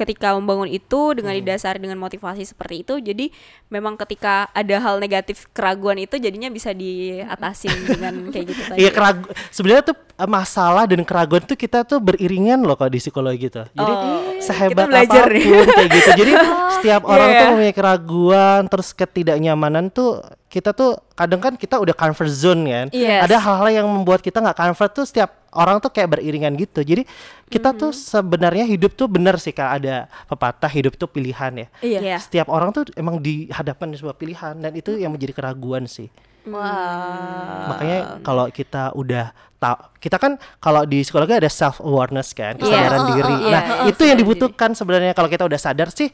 ketika 0.00 0.32
membangun 0.32 0.64
itu 0.66 1.12
dengan 1.12 1.36
didasari 1.36 1.76
dengan 1.76 2.00
motivasi 2.00 2.40
seperti 2.42 2.80
itu 2.80 2.96
jadi 2.96 3.28
memang 3.68 3.94
ketika 3.94 4.48
ada 4.50 4.80
hal 4.80 4.96
negatif 4.96 5.44
keraguan 5.52 6.00
itu 6.00 6.16
jadinya 6.16 6.48
bisa 6.48 6.72
diatasin 6.72 7.76
dengan 7.84 8.32
kayak 8.32 8.46
gitu 8.48 8.62
tadi 8.72 8.78
Iya 8.80 8.90
keragu 8.90 9.28
sebenarnya 9.52 9.84
tuh 9.92 9.96
eh, 10.16 10.24
masalah 10.24 10.84
dan 10.88 11.04
keraguan 11.04 11.44
tuh 11.44 11.54
kita 11.54 11.84
tuh 11.84 12.00
beriringan 12.00 12.64
loh 12.64 12.74
kalau 12.74 12.88
di 12.88 12.98
psikologi 12.98 13.46
tuh. 13.46 13.68
Jadi 13.70 13.92
Oh, 13.92 14.22
sehebat 14.40 14.88
kita 14.88 14.88
belajar 14.88 15.26
nih. 15.28 15.44
apa 15.44 15.52
pun 15.52 15.68
kayak 15.68 15.90
gitu. 15.92 16.10
Jadi 16.16 16.32
setiap 16.80 17.02
orang 17.04 17.28
Iya, 17.28 17.36
tuh 17.36 17.44
iya. 17.44 17.50
mempunyai 17.52 17.74
keraguan, 17.76 18.60
terus 18.66 18.88
ketidaknyamanan 18.94 19.84
tuh 19.92 20.10
kita 20.48 20.72
tuh 20.72 20.96
kadang 21.20 21.40
kan 21.40 21.52
kita 21.54 21.76
udah 21.76 21.92
comfort 21.92 22.32
zone 22.32 22.64
kan. 22.64 22.86
Yes. 22.90 23.28
Ada 23.28 23.36
hal-hal 23.36 23.84
yang 23.84 23.86
membuat 23.86 24.24
kita 24.24 24.40
nggak 24.40 24.56
comfort 24.56 24.90
tuh 24.90 25.04
setiap 25.04 25.36
orang 25.52 25.76
tuh 25.76 25.92
kayak 25.92 26.16
beriringan 26.16 26.56
gitu. 26.56 26.80
Jadi 26.80 27.04
kita 27.46 27.76
tuh 27.76 27.92
Mm-hmm. 27.92 28.08
sebenarnya 28.16 28.64
hidup 28.64 28.96
tuh 28.96 29.04
bener 29.04 29.36
sih 29.36 29.52
kak 29.52 29.82
ada 29.82 30.08
pepatah 30.24 30.70
hidup 30.70 30.96
tuh 30.96 31.06
pilihan 31.06 31.52
ya. 31.52 31.66
Iya. 31.84 31.98
Iya. 32.00 32.16
Setiap 32.18 32.48
orang 32.48 32.72
tuh 32.72 32.88
emang 32.96 33.20
dihadapkan 33.20 33.92
di 33.92 34.00
sebuah 34.00 34.16
pilihan 34.16 34.56
dan 34.56 34.72
itu 34.72 34.96
yang 34.96 35.12
menjadi 35.12 35.36
keraguan 35.36 35.84
sih. 35.84 36.08
Wah. 36.48 37.68
Makanya 37.68 37.98
kalau 38.22 38.48
kita 38.48 38.96
udah 38.96 39.28
tahu, 39.60 39.76
kita 40.00 40.16
kan 40.16 40.32
kalau 40.56 40.88
di 40.88 41.04
psikologi 41.04 41.36
ada 41.36 41.50
self 41.52 41.80
awareness 41.80 42.32
kan, 42.32 42.56
kesadaran 42.56 43.00
Iya. 43.04 43.10
diri. 43.12 43.34
Iya, 43.36 43.50
Nah, 43.52 43.62
iya, 43.84 43.90
itu 43.92 44.02
yang 44.08 44.16
dibutuhkan 44.16 44.72
sebenarnya 44.72 45.12
kalau 45.12 45.28
kita 45.28 45.44
udah 45.44 45.60
sadar 45.60 45.92
sih 45.92 46.08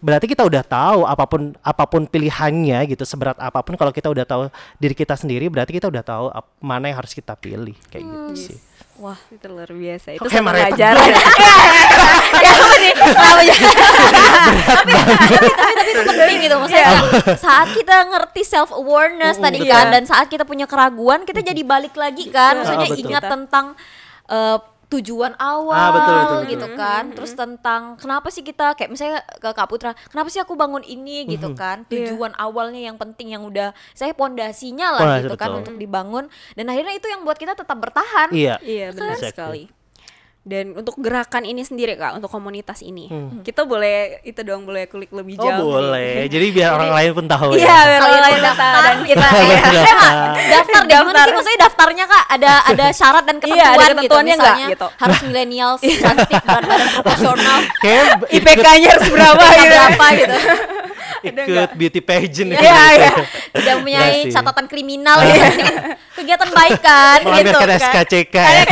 berarti 0.00 0.26
kita 0.26 0.42
udah 0.42 0.60
tahu 0.60 1.00
apa 1.04 1.24
pun 1.24 1.42
apa 1.56 1.84
pun 1.84 2.02
pilihannya 2.04 2.88
gitu 2.88 3.04
seberat 3.04 3.36
apa 3.36 3.60
pun 3.60 3.74
kalau 3.74 3.88
kita 3.88 4.08
udah 4.08 4.24
tahu 4.24 4.48
diri 4.76 4.92
kita 4.92 5.12
sendiri 5.12 5.46
berarti 5.46 5.72
kita 5.72 5.86
udah 5.86 6.00
tahu 6.00 6.26
ap- 6.28 6.56
mana 6.58 6.88
yang 6.88 6.96
harus 6.96 7.12
kita 7.12 7.32
pilih 7.34 7.76
kayak 7.86 8.02
gitu 8.02 8.34
sih. 8.48 8.58
Wah, 8.96 9.16
itu 9.28 9.44
luar 9.46 9.64
biasa. 9.66 10.12
Itu 10.12 10.28
Maret 10.28 10.76
pelajaran. 10.76 11.08
ya 12.36 12.50
apa 12.52 12.76
nih 12.76 12.92
Kenapa 12.92 13.40
ya? 13.40 13.54
tapi, 13.56 14.92
tapi 14.92 14.92
tapi 14.92 14.92
tapi 15.72 15.90
itu 15.90 16.00
penting 16.06 16.38
gitu 16.38 16.54
maksudnya 16.54 16.84
Iya. 16.84 17.00
saat 17.34 17.68
kita 17.72 17.96
ngerti 18.06 18.42
self 18.42 18.70
awareness 18.70 19.36
Mm-mm, 19.36 19.46
tadi 19.46 19.58
betul. 19.60 19.72
kan 19.72 19.84
dan 19.90 20.02
saat 20.04 20.26
kita 20.28 20.44
punya 20.44 20.64
keraguan 20.64 21.24
kita 21.24 21.40
jadi 21.40 21.62
balik 21.62 21.92
lagi 21.94 22.28
kan 22.28 22.60
maksudnya 22.60 22.88
betul. 22.88 23.02
ingat 23.02 23.24
tentang 23.24 23.66
eh, 24.26 24.58
tujuan 24.90 25.38
awal 25.38 25.70
Ah, 25.72 25.90
betul, 25.94 26.14
betul, 26.14 26.26
betul. 26.42 26.50
gitu 26.50 26.66
kan 26.74 27.02
terus 27.14 27.32
tentang 27.32 27.94
kenapa 27.94 28.26
sih 28.28 28.42
kita 28.42 28.74
kayak 28.74 28.90
misalnya 28.90 29.22
ke 29.38 29.50
Kak 29.50 29.70
Putra 29.70 29.94
kenapa 30.10 30.28
sih 30.28 30.42
aku 30.42 30.58
bangun 30.58 30.82
ini 30.82 31.30
gitu 31.30 31.54
kan 31.54 31.86
Iya. 31.86 32.10
tujuan 32.10 32.34
awalnya 32.34 32.90
yang 32.90 32.98
penting 32.98 33.30
yang 33.30 33.46
udah 33.46 33.70
saya 33.94 34.10
pondasinya 34.12 34.98
lah 34.98 35.02
Pondasi, 35.06 35.22
gitu 35.24 35.34
kan 35.34 35.48
betul. 35.48 35.60
untuk 35.62 35.74
dibangun 35.78 36.24
dan 36.52 36.66
akhirnya 36.66 36.94
itu 36.94 37.06
yang 37.06 37.22
buat 37.22 37.38
kita 37.38 37.54
tetap 37.54 37.78
bertahan 37.78 38.28
Iya. 38.30 38.58
Iya 38.60 38.90
benar 38.90 39.14
Exactly. 39.14 39.30
sekali. 39.30 39.62
Dan 40.50 40.74
untuk 40.74 40.98
gerakan 40.98 41.46
ini 41.46 41.62
sendiri 41.62 41.94
kak, 41.94 42.18
untuk 42.18 42.26
komunitas 42.26 42.82
ini, 42.82 43.06
Hmm. 43.06 43.38
kita 43.40 43.62
boleh 43.62 44.18
itu 44.22 44.42
dong 44.42 44.66
boleh 44.66 44.84
kulik 44.84 45.06
lebih 45.10 45.38
Oh 45.38 45.46
jauh. 45.46 45.62
boleh. 45.70 46.26
Jadi 46.32 46.46
biar 46.50 46.74
orang 46.74 46.90
lain 46.90 47.10
pun 47.12 47.24
tahu 47.24 47.54
Iya, 47.54 47.62
ya. 47.62 47.76
biar 47.86 48.00
orang 48.02 48.22
lain 48.24 48.40
tahu 48.42 48.74
dan 48.80 48.96
kita 49.00 49.26
kita 49.30 49.68
iya. 49.70 49.82
Daftar. 49.86 50.14
daftar 50.50 50.82
deh 50.82 50.96
gimana 50.98 51.20
sih 51.20 51.32
maksudnya 51.32 51.60
daftarnya 51.60 52.04
kak 52.04 52.24
ada 52.30 52.52
ada 52.72 52.84
syarat 52.90 53.22
dan 53.22 53.36
Iya, 53.36 53.44
ketentuan 53.44 53.62
ada 53.62 53.78
gitu 53.78 53.94
ketentuannya 53.94 54.34
nggak, 54.34 54.54
misalnya 54.56 54.66
gitu. 54.74 54.86
harus 54.96 55.18
milenial 55.22 55.72
cantik 56.02 56.40
berat 56.40 56.64
badan 56.66 56.88
proporsional 56.90 57.58
IPK-nya 58.28 58.88
harus 58.90 59.08
berapa 59.08 59.38
angka 59.38 59.54
gitu. 59.54 59.70
berapa 59.70 60.04
gitu 60.16 60.36
ikut 61.28 61.70
beauty 61.76 62.00
pageant 62.00 62.50
Iya, 62.52 62.60
gitu. 62.60 62.70
iya. 62.70 63.10
tidak 63.60 63.74
mempunyai 63.80 64.18
catatan 64.30 64.66
kriminal 64.66 65.18
gitu 65.24 65.44
kegiatan 66.20 66.50
baik 66.52 66.80
kan 66.84 67.18
gitu 67.22 67.56
kan. 67.56 67.68
SKCK 67.80 68.36
ya. 68.36 68.62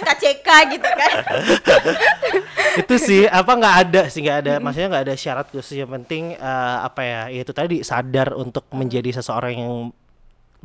SKCK 0.00 0.48
gitu 0.76 0.88
kan. 0.88 1.12
Itu 2.84 2.94
sih 3.00 3.24
apa 3.24 3.52
nggak 3.56 3.74
ada 3.88 4.02
sih 4.12 4.20
nggak 4.20 4.38
ada. 4.44 4.54
Maksudnya 4.60 4.88
nggak 4.92 5.04
ada 5.08 5.14
syarat 5.16 5.46
khusus. 5.48 5.80
Yang 5.80 5.90
penting 6.02 6.36
eh, 6.36 6.76
apa 6.84 7.00
ya 7.00 7.20
ya 7.32 7.40
itu 7.40 7.52
tadi 7.56 7.80
sadar 7.80 8.36
untuk 8.36 8.68
menjadi 8.74 9.16
seseorang 9.16 9.52
yang 9.56 9.74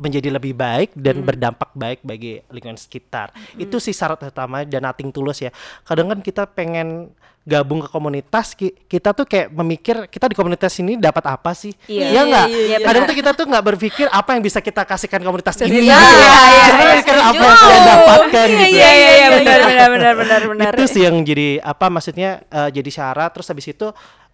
menjadi 0.00 0.28
lebih 0.30 0.52
baik 0.52 0.96
dan 0.96 1.20
berdampak 1.20 1.68
baik 1.72 2.00
bagi 2.00 2.40
lingkungan 2.48 2.74
sekitar. 2.74 3.28
Itu 3.54 3.76
sih 3.76 3.92
syarat 3.92 4.24
utama 4.24 4.64
dan 4.64 4.80
nating 4.82 5.12
tulus 5.12 5.38
ya. 5.38 5.52
Kadang 5.82 6.08
kan 6.08 6.18
kita 6.18 6.48
pengen 6.48 7.12
gabung 7.40 7.80
ke 7.80 7.88
komunitas 7.88 8.52
ki- 8.52 8.76
kita 8.84 9.12
tuh 9.12 9.24
kayak 9.24 9.48
memikir 9.50 9.96
kita 10.06 10.26
di 10.26 10.34
komunitas 10.34 10.76
ini 10.76 10.96
dapat 10.96 11.24
apa 11.26 11.52
sih? 11.52 11.72
Iya. 11.84 12.06
ya 12.10 12.20
nggak? 12.22 12.46
Iya, 12.46 12.60
iya, 12.66 12.78
kadang 12.80 13.02
tuh 13.02 13.16
kita 13.16 13.30
tuh 13.32 13.44
nggak 13.44 13.64
berpikir 13.66 14.06
apa 14.08 14.30
yang 14.32 14.42
bisa 14.42 14.60
kita 14.60 14.82
kasihkan 14.82 15.20
komunitas 15.20 15.56
ini 15.58 15.72
Iya, 15.72 15.72
gitu 15.72 15.88
iya, 15.88 15.96
ya. 15.96 16.20
iya, 16.20 16.60
Jangan 16.60 16.84
iya, 16.84 16.94
mikir 16.94 17.16
apa 17.16 17.32
yang 17.34 17.56
kita 17.56 17.78
dapatkan 17.82 18.46
Iya 18.46 18.60
gitu 18.60 18.70
iya 18.70 18.90
iya 18.90 19.10
iya 19.10 19.28
benar 19.30 19.58
benar 19.62 19.88
benar 19.88 20.14
benar 20.14 20.40
benar. 20.46 20.70
itu 20.70 20.84
sih 20.86 21.02
yang 21.02 21.16
jadi 21.18 21.48
apa 21.60 21.86
maksudnya 21.88 22.30
eh, 22.46 22.68
jadi 22.70 22.90
syarat. 22.90 23.30
Terus 23.32 23.46
habis 23.48 23.66
itu 23.66 23.88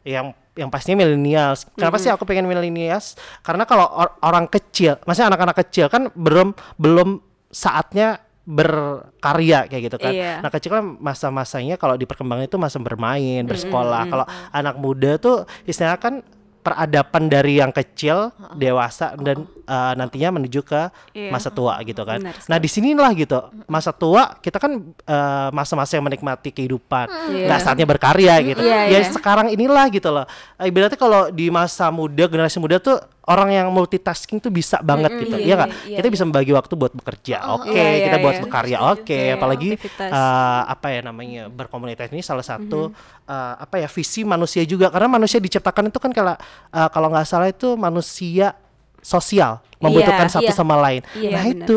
yang 0.06 0.30
yang 0.56 0.70
pastinya 0.72 1.04
millennials. 1.04 1.68
Kenapa 1.76 2.00
sih 2.00 2.08
aku 2.08 2.25
pengen 2.25 2.48
millennials? 2.48 3.18
Karena 3.44 3.68
kalau 3.68 3.84
or- 3.92 4.16
orang 4.25 4.46
kecil, 4.48 4.96
maksudnya 5.04 5.34
anak-anak 5.34 5.56
kecil 5.66 5.90
kan 5.92 6.08
belum 6.14 6.56
belum 6.80 7.20
saatnya 7.52 8.22
berkarya 8.46 9.66
kayak 9.66 9.82
gitu 9.90 9.98
kan. 9.98 10.14
Iya. 10.14 10.38
Nah 10.38 10.48
kecil 10.54 10.70
kan 10.70 10.84
masa-masanya 11.02 11.75
kalau 11.75 11.98
di 11.98 12.06
perkembangan 12.06 12.46
itu 12.46 12.56
masa 12.56 12.78
bermain, 12.78 13.42
bersekolah. 13.42 14.06
Kalau 14.06 14.25
anak 14.54 14.78
muda 14.78 15.18
tuh 15.18 15.42
istilahnya 15.66 15.98
kan 15.98 16.14
peradaban 16.66 17.30
dari 17.30 17.62
yang 17.62 17.70
kecil, 17.70 18.35
dewasa 18.58 19.14
dan 19.14 19.46
eh, 19.46 19.92
nantinya 19.94 20.35
menuju 20.35 20.66
ke 20.66 20.90
Iya. 21.14 21.30
masa 21.30 21.54
tua 21.54 21.78
gitu 21.87 22.02
kan. 22.02 22.18
Benar 22.18 22.35
Nah 22.50 22.58
di 22.58 22.66
sinilah 22.66 23.11
gitu 23.14 23.38
masa 23.70 23.94
tua 23.94 24.35
kita 24.42 24.58
kan 24.58 24.82
eh, 24.90 25.49
masa-masa 25.54 25.94
yang 25.94 26.02
menikmati 26.02 26.50
kehidupan, 26.50 27.06
Iya. 27.30 27.46
nggak 27.46 27.61
saatnya 27.62 27.87
berkarya 27.87 28.35
gitu. 28.42 28.61
Iya, 28.66 28.90
ya 28.90 28.99
iya. 28.99 29.11
sekarang 29.14 29.54
inilah 29.54 29.87
gitu 29.94 30.11
loh. 30.11 30.26
Ibaratnya 30.58 30.99
kalau 30.99 31.30
di 31.30 31.46
masa 31.54 31.87
muda 31.94 32.26
generasi 32.26 32.58
muda 32.58 32.82
tuh 32.82 32.99
orang 33.26 33.49
yang 33.50 33.66
multitasking 33.75 34.38
tuh 34.38 34.54
bisa 34.54 34.78
banget 34.87 35.11
gitu, 35.18 35.37
iya, 35.37 35.47
ya 35.47 35.54
nggak? 35.59 35.71
iya, 35.90 35.97
kita 35.99 36.09
bisa 36.14 36.23
membagi 36.23 36.52
waktu 36.54 36.75
buat 36.78 36.92
bekerja, 36.95 37.37
oke, 37.59 37.75
iya, 37.75 37.83
iya, 37.83 38.04
kita 38.06 38.16
buat 38.23 38.35
iya. 38.38 38.42
berkarya, 38.47 38.78
oke, 38.95 39.18
Iya, 39.18 39.35
apalagi 39.35 39.71
aktivitas. 39.75 40.11
eh, 40.14 40.62
apa 40.71 40.87
ya 40.95 41.00
namanya 41.02 41.42
berkomunitas 41.50 42.06
ini 42.14 42.23
salah 42.23 42.47
satu 42.47 42.95
eh, 43.26 43.54
apa 43.59 43.83
ya 43.83 43.90
visi 43.90 44.23
manusia 44.23 44.62
juga 44.62 44.95
karena 44.95 45.11
manusia 45.11 45.42
diciptakan 45.42 45.90
itu 45.90 45.99
kan 45.99 46.14
kalau 46.14 46.38
eh, 46.71 46.88
kalau 46.95 47.11
nggak 47.11 47.26
salah 47.26 47.50
itu 47.50 47.75
manusia 47.75 48.54
sosial 49.02 49.59
membutuhkan 49.83 50.30
satu 50.30 50.50
iya. 50.50 50.54
sama 50.54 50.78
lain. 50.78 51.02
Iya, 51.18 51.30
nah 51.35 51.42
benar. 51.47 51.66
itu 51.66 51.76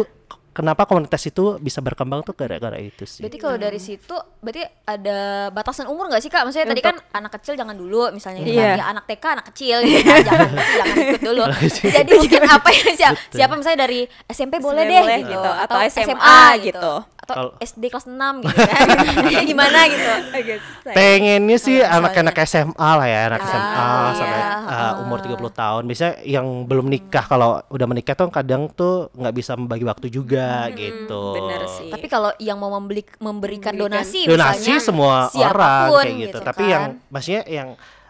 kenapa 0.51 0.83
komunitas 0.83 1.21
itu 1.23 1.55
bisa 1.57 1.79
berkembang 1.79 2.21
tuh 2.21 2.33
gara-gara 2.33 2.75
itu 2.75 3.03
sih. 3.03 3.21
Berarti 3.21 3.37
kalau 3.37 3.55
dari 3.55 3.79
situ 3.79 4.15
berarti 4.39 4.63
ada 4.83 5.19
batasan 5.49 5.85
umur 5.85 6.07
nggak 6.07 6.19
sih 6.19 6.27
Kak? 6.27 6.43
Maksudnya 6.43 6.67
tadi 6.67 6.81
kan 6.81 6.95
anak 7.11 7.31
kecil 7.35 7.53
jangan 7.53 7.73
dulu 7.73 8.09
misalnya 8.09 8.41
gitu 8.41 8.57
Iya. 8.57 8.65
kan. 8.65 8.77
Ya, 8.77 8.85
anak 8.89 9.03
TK 9.05 9.25
anak 9.29 9.45
kecil 9.53 9.77
gitu 9.81 10.01
kan. 10.03 10.19
jangan 10.27 10.49
jangan 10.51 10.95
ikut 10.99 11.21
dulu. 11.21 11.43
Jadi 11.99 12.11
mungkin 12.15 12.41
apa 12.43 12.69
ya 12.69 12.87
siapa, 12.95 13.17
siapa 13.29 13.53
misalnya 13.55 13.79
dari 13.83 13.99
SMP 14.25 14.57
boleh 14.57 14.83
SMP 14.83 14.91
deh 14.91 15.01
boleh 15.01 15.19
gitu, 15.19 15.31
gitu, 15.31 15.49
atau, 15.49 15.77
atau 15.77 15.77
SMA, 15.85 16.03
SMA 16.03 16.39
gitu. 16.57 16.65
gitu. 16.65 16.93
Atau 17.19 17.35
Kalau- 17.35 17.53
SD 17.61 17.83
kelas 17.85 18.05
6 18.07 18.15
gitu 18.41 18.57
kan. 18.63 18.87
Gimana 19.51 19.79
gitu. 19.85 20.11
Ya. 20.39 20.57
Pengennya 20.95 21.57
sih 21.57 21.77
anak-anak 21.79 22.35
SMA 22.47 22.89
lah 22.95 23.05
ya, 23.05 23.19
anak 23.29 23.41
Ah, 23.43 23.47
SMA 23.47 23.89
sampai 24.17 24.39
iya. 24.39 24.49
uh, 24.65 25.03
umur 25.03 25.19
30 25.21 25.37
tahun. 25.51 25.83
Biasanya 25.85 26.13
yang 26.25 26.47
belum 26.65 26.87
nikah 26.87 27.21
kalau 27.23 27.61
udah 27.67 27.85
menikah 27.85 28.15
tuh 28.15 28.33
kadang 28.33 28.65
tuh 28.71 29.13
nggak 29.13 29.35
bisa 29.35 29.53
membagi 29.53 29.85
waktu 29.85 30.07
juga 30.09 30.38
gitu. 30.73 31.23
bener 31.35 31.61
sih. 31.67 31.89
Tapi 31.89 32.05
kalau 32.05 32.31
yang 32.37 32.57
mau 32.57 32.71
membeli 32.71 33.01
memberikan 33.17 33.71
Memberikan 33.71 33.73
donasi 33.73 34.25
Donasi 34.25 34.59
misalnya 34.69 34.79
semua 34.81 35.15
orang 35.31 35.87
kayak 36.03 36.17
gitu. 36.27 36.37
Tapi 36.41 36.63
yang 36.65 36.83
kan. 36.83 36.91
maksudnya 37.07 37.43
yang 37.45 37.69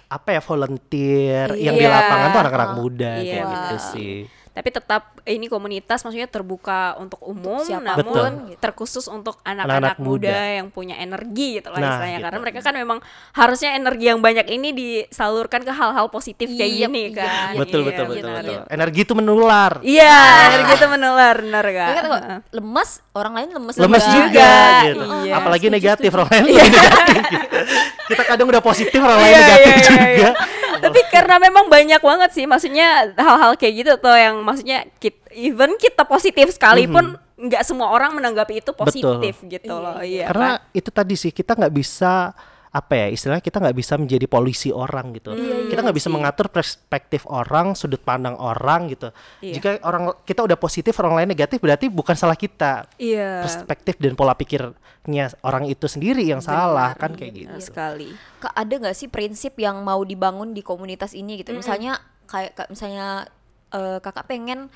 apa 0.09 0.29
ya 0.33 0.41
volunteer 0.41 1.48
yang 1.53 1.75
Iya. 1.77 1.81
di 1.81 1.88
lapangan 1.88 2.27
tuh 2.33 2.41
anak-anak 2.41 2.71
muda 2.75 3.12
Iya, 3.15 3.29
kayak 3.29 3.45
gitu 3.45 3.75
benar. 3.77 3.89
sih. 3.93 4.15
Tapi 4.60 4.75
tetap 4.75 5.01
ini 5.24 5.48
komunitas 5.48 6.04
maksudnya 6.04 6.28
terbuka 6.28 7.00
untuk 7.00 7.16
umum, 7.24 7.63
siapa 7.63 7.96
pun, 7.96 8.12
namun 8.12 8.32
gitu. 8.51 8.60
terkhusus 8.60 9.08
untuk 9.08 9.39
Anak-anak 9.42 9.96
muda. 9.98 10.28
muda. 10.28 10.39
yang 10.51 10.68
punya 10.68 11.00
energi 11.00 11.63
gitu 11.63 11.72
lah 11.72 11.80
Nah, 11.80 11.88
istilahnya. 11.96 12.18
gitu. 12.18 12.25
Karena 12.28 12.39
mereka 12.44 12.60
kan 12.60 12.75
memang 12.75 13.00
harusnya 13.32 13.72
energi 13.72 14.06
yang 14.06 14.20
banyak 14.20 14.51
ini 14.51 14.70
disalurkan 14.75 15.63
ke 15.63 15.72
hal-hal 15.72 16.12
positif 16.12 16.51
kayak 16.51 16.60
Iya, 16.68 16.86
gini 16.86 17.04
iya, 17.08 17.16
kan. 17.16 17.50
iya, 17.50 17.56
betul 17.56 17.80
Iya, 17.80 17.88
betul 17.88 18.06
betul 18.06 18.28
benar. 18.28 18.44
betul. 18.44 18.60
Energi 18.68 19.00
itu 19.00 19.13
menular. 19.16 19.72
Iya, 19.80 20.20
energi 20.51 20.72
itu 20.75 20.88
menular, 20.88 21.36
benar 21.39 21.66
kan 21.70 21.94
kalau 22.01 22.20
lemas, 22.51 22.89
orang 23.13 23.34
lain 23.34 23.50
lemes 23.54 23.75
Lemes 23.78 24.04
juga. 24.04 24.12
juga, 24.12 24.51
Juga, 24.51 24.84
gitu. 24.84 25.06
iya. 25.24 25.34
Apalagi 25.39 25.68
negatif 25.70 26.10
orang 26.12 26.28
lain 26.30 26.44
negatif. 26.51 27.22
Kita 28.10 28.24
kadang 28.25 28.48
udah 28.50 28.60
positif 28.60 29.00
orang 29.00 29.20
lain 29.20 29.30
Iya, 29.30 29.39
negatif 29.39 29.72
iya, 29.72 29.80
iya, 29.80 29.88
juga. 29.88 30.30
Iya. 30.79 30.83
Tapi 30.88 31.00
karena 31.12 31.36
memang 31.38 31.67
banyak 31.67 32.01
banget 32.01 32.29
sih, 32.31 32.45
maksudnya 32.48 33.12
hal-hal 33.19 33.59
kayak 33.59 33.74
gitu 33.83 33.93
tuh 34.00 34.15
yang 34.15 34.39
maksudnya 34.41 34.88
kit- 35.03 35.27
even 35.36 35.75
kita 35.75 36.07
positif 36.07 36.55
sekalipun 36.55 37.19
nggak 37.39 37.63
semua 37.63 37.91
orang 37.91 38.15
menanggapi 38.15 38.59
itu 38.59 38.71
positif 38.75 39.39
gitu 39.43 39.75
loh. 39.75 40.00
Iya. 40.00 40.27
Karena 40.31 40.59
kan? 40.59 40.75
itu 40.75 40.89
tadi 40.91 41.15
sih 41.15 41.31
kita 41.31 41.55
nggak 41.55 41.74
bisa 41.75 42.36
apa 42.69 42.93
ya 42.93 43.07
istilahnya 43.09 43.41
kita 43.41 43.57
nggak 43.57 43.77
bisa 43.77 43.97
menjadi 43.97 44.25
polisi 44.29 44.69
orang 44.69 45.09
gitu. 45.17 45.33
kita 45.69 45.81
nggak 45.81 45.97
bisa 45.97 46.09
mengatur 46.13 46.53
perspektif 46.53 47.25
orang, 47.25 47.73
sudut 47.73 47.97
pandang 48.01 48.38
orang 48.38 48.93
gitu. 48.93 49.09
Iya. 49.41 49.53
Jika 49.57 49.69
orang 49.81 50.13
kita 50.21 50.45
udah 50.45 50.57
positif, 50.57 50.93
orang 51.01 51.17
lain 51.17 51.29
negatif 51.33 51.57
berarti 51.57 51.89
bukan 51.89 52.13
salah 52.13 52.38
kita. 52.38 52.85
Iya. 53.01 53.41
Perspektif 53.41 53.97
dan 53.97 54.13
pola 54.13 54.38
pikirnya 54.38 55.33
orang 55.41 55.65
itu 55.65 55.89
sendiri 55.89 56.21
yang 56.21 56.45
salah 56.45 56.93
kan 56.93 57.17
kayak 57.17 57.33
gitu. 57.33 57.49
Benar 57.49 57.65
sekali. 57.65 58.09
Kak, 58.38 58.53
ada 58.53 58.73
nggak 58.77 58.95
sih 58.97 59.09
prinsip 59.09 59.57
yang 59.57 59.81
mau 59.81 60.05
dibangun 60.05 60.53
di 60.53 60.61
komunitas 60.61 61.17
ini 61.17 61.41
gitu? 61.41 61.57
Misalnya 61.57 61.97
kayak 62.29 62.69
misalnya 62.69 63.25
eh, 63.73 63.97
kakak 63.97 64.29
pengen 64.29 64.69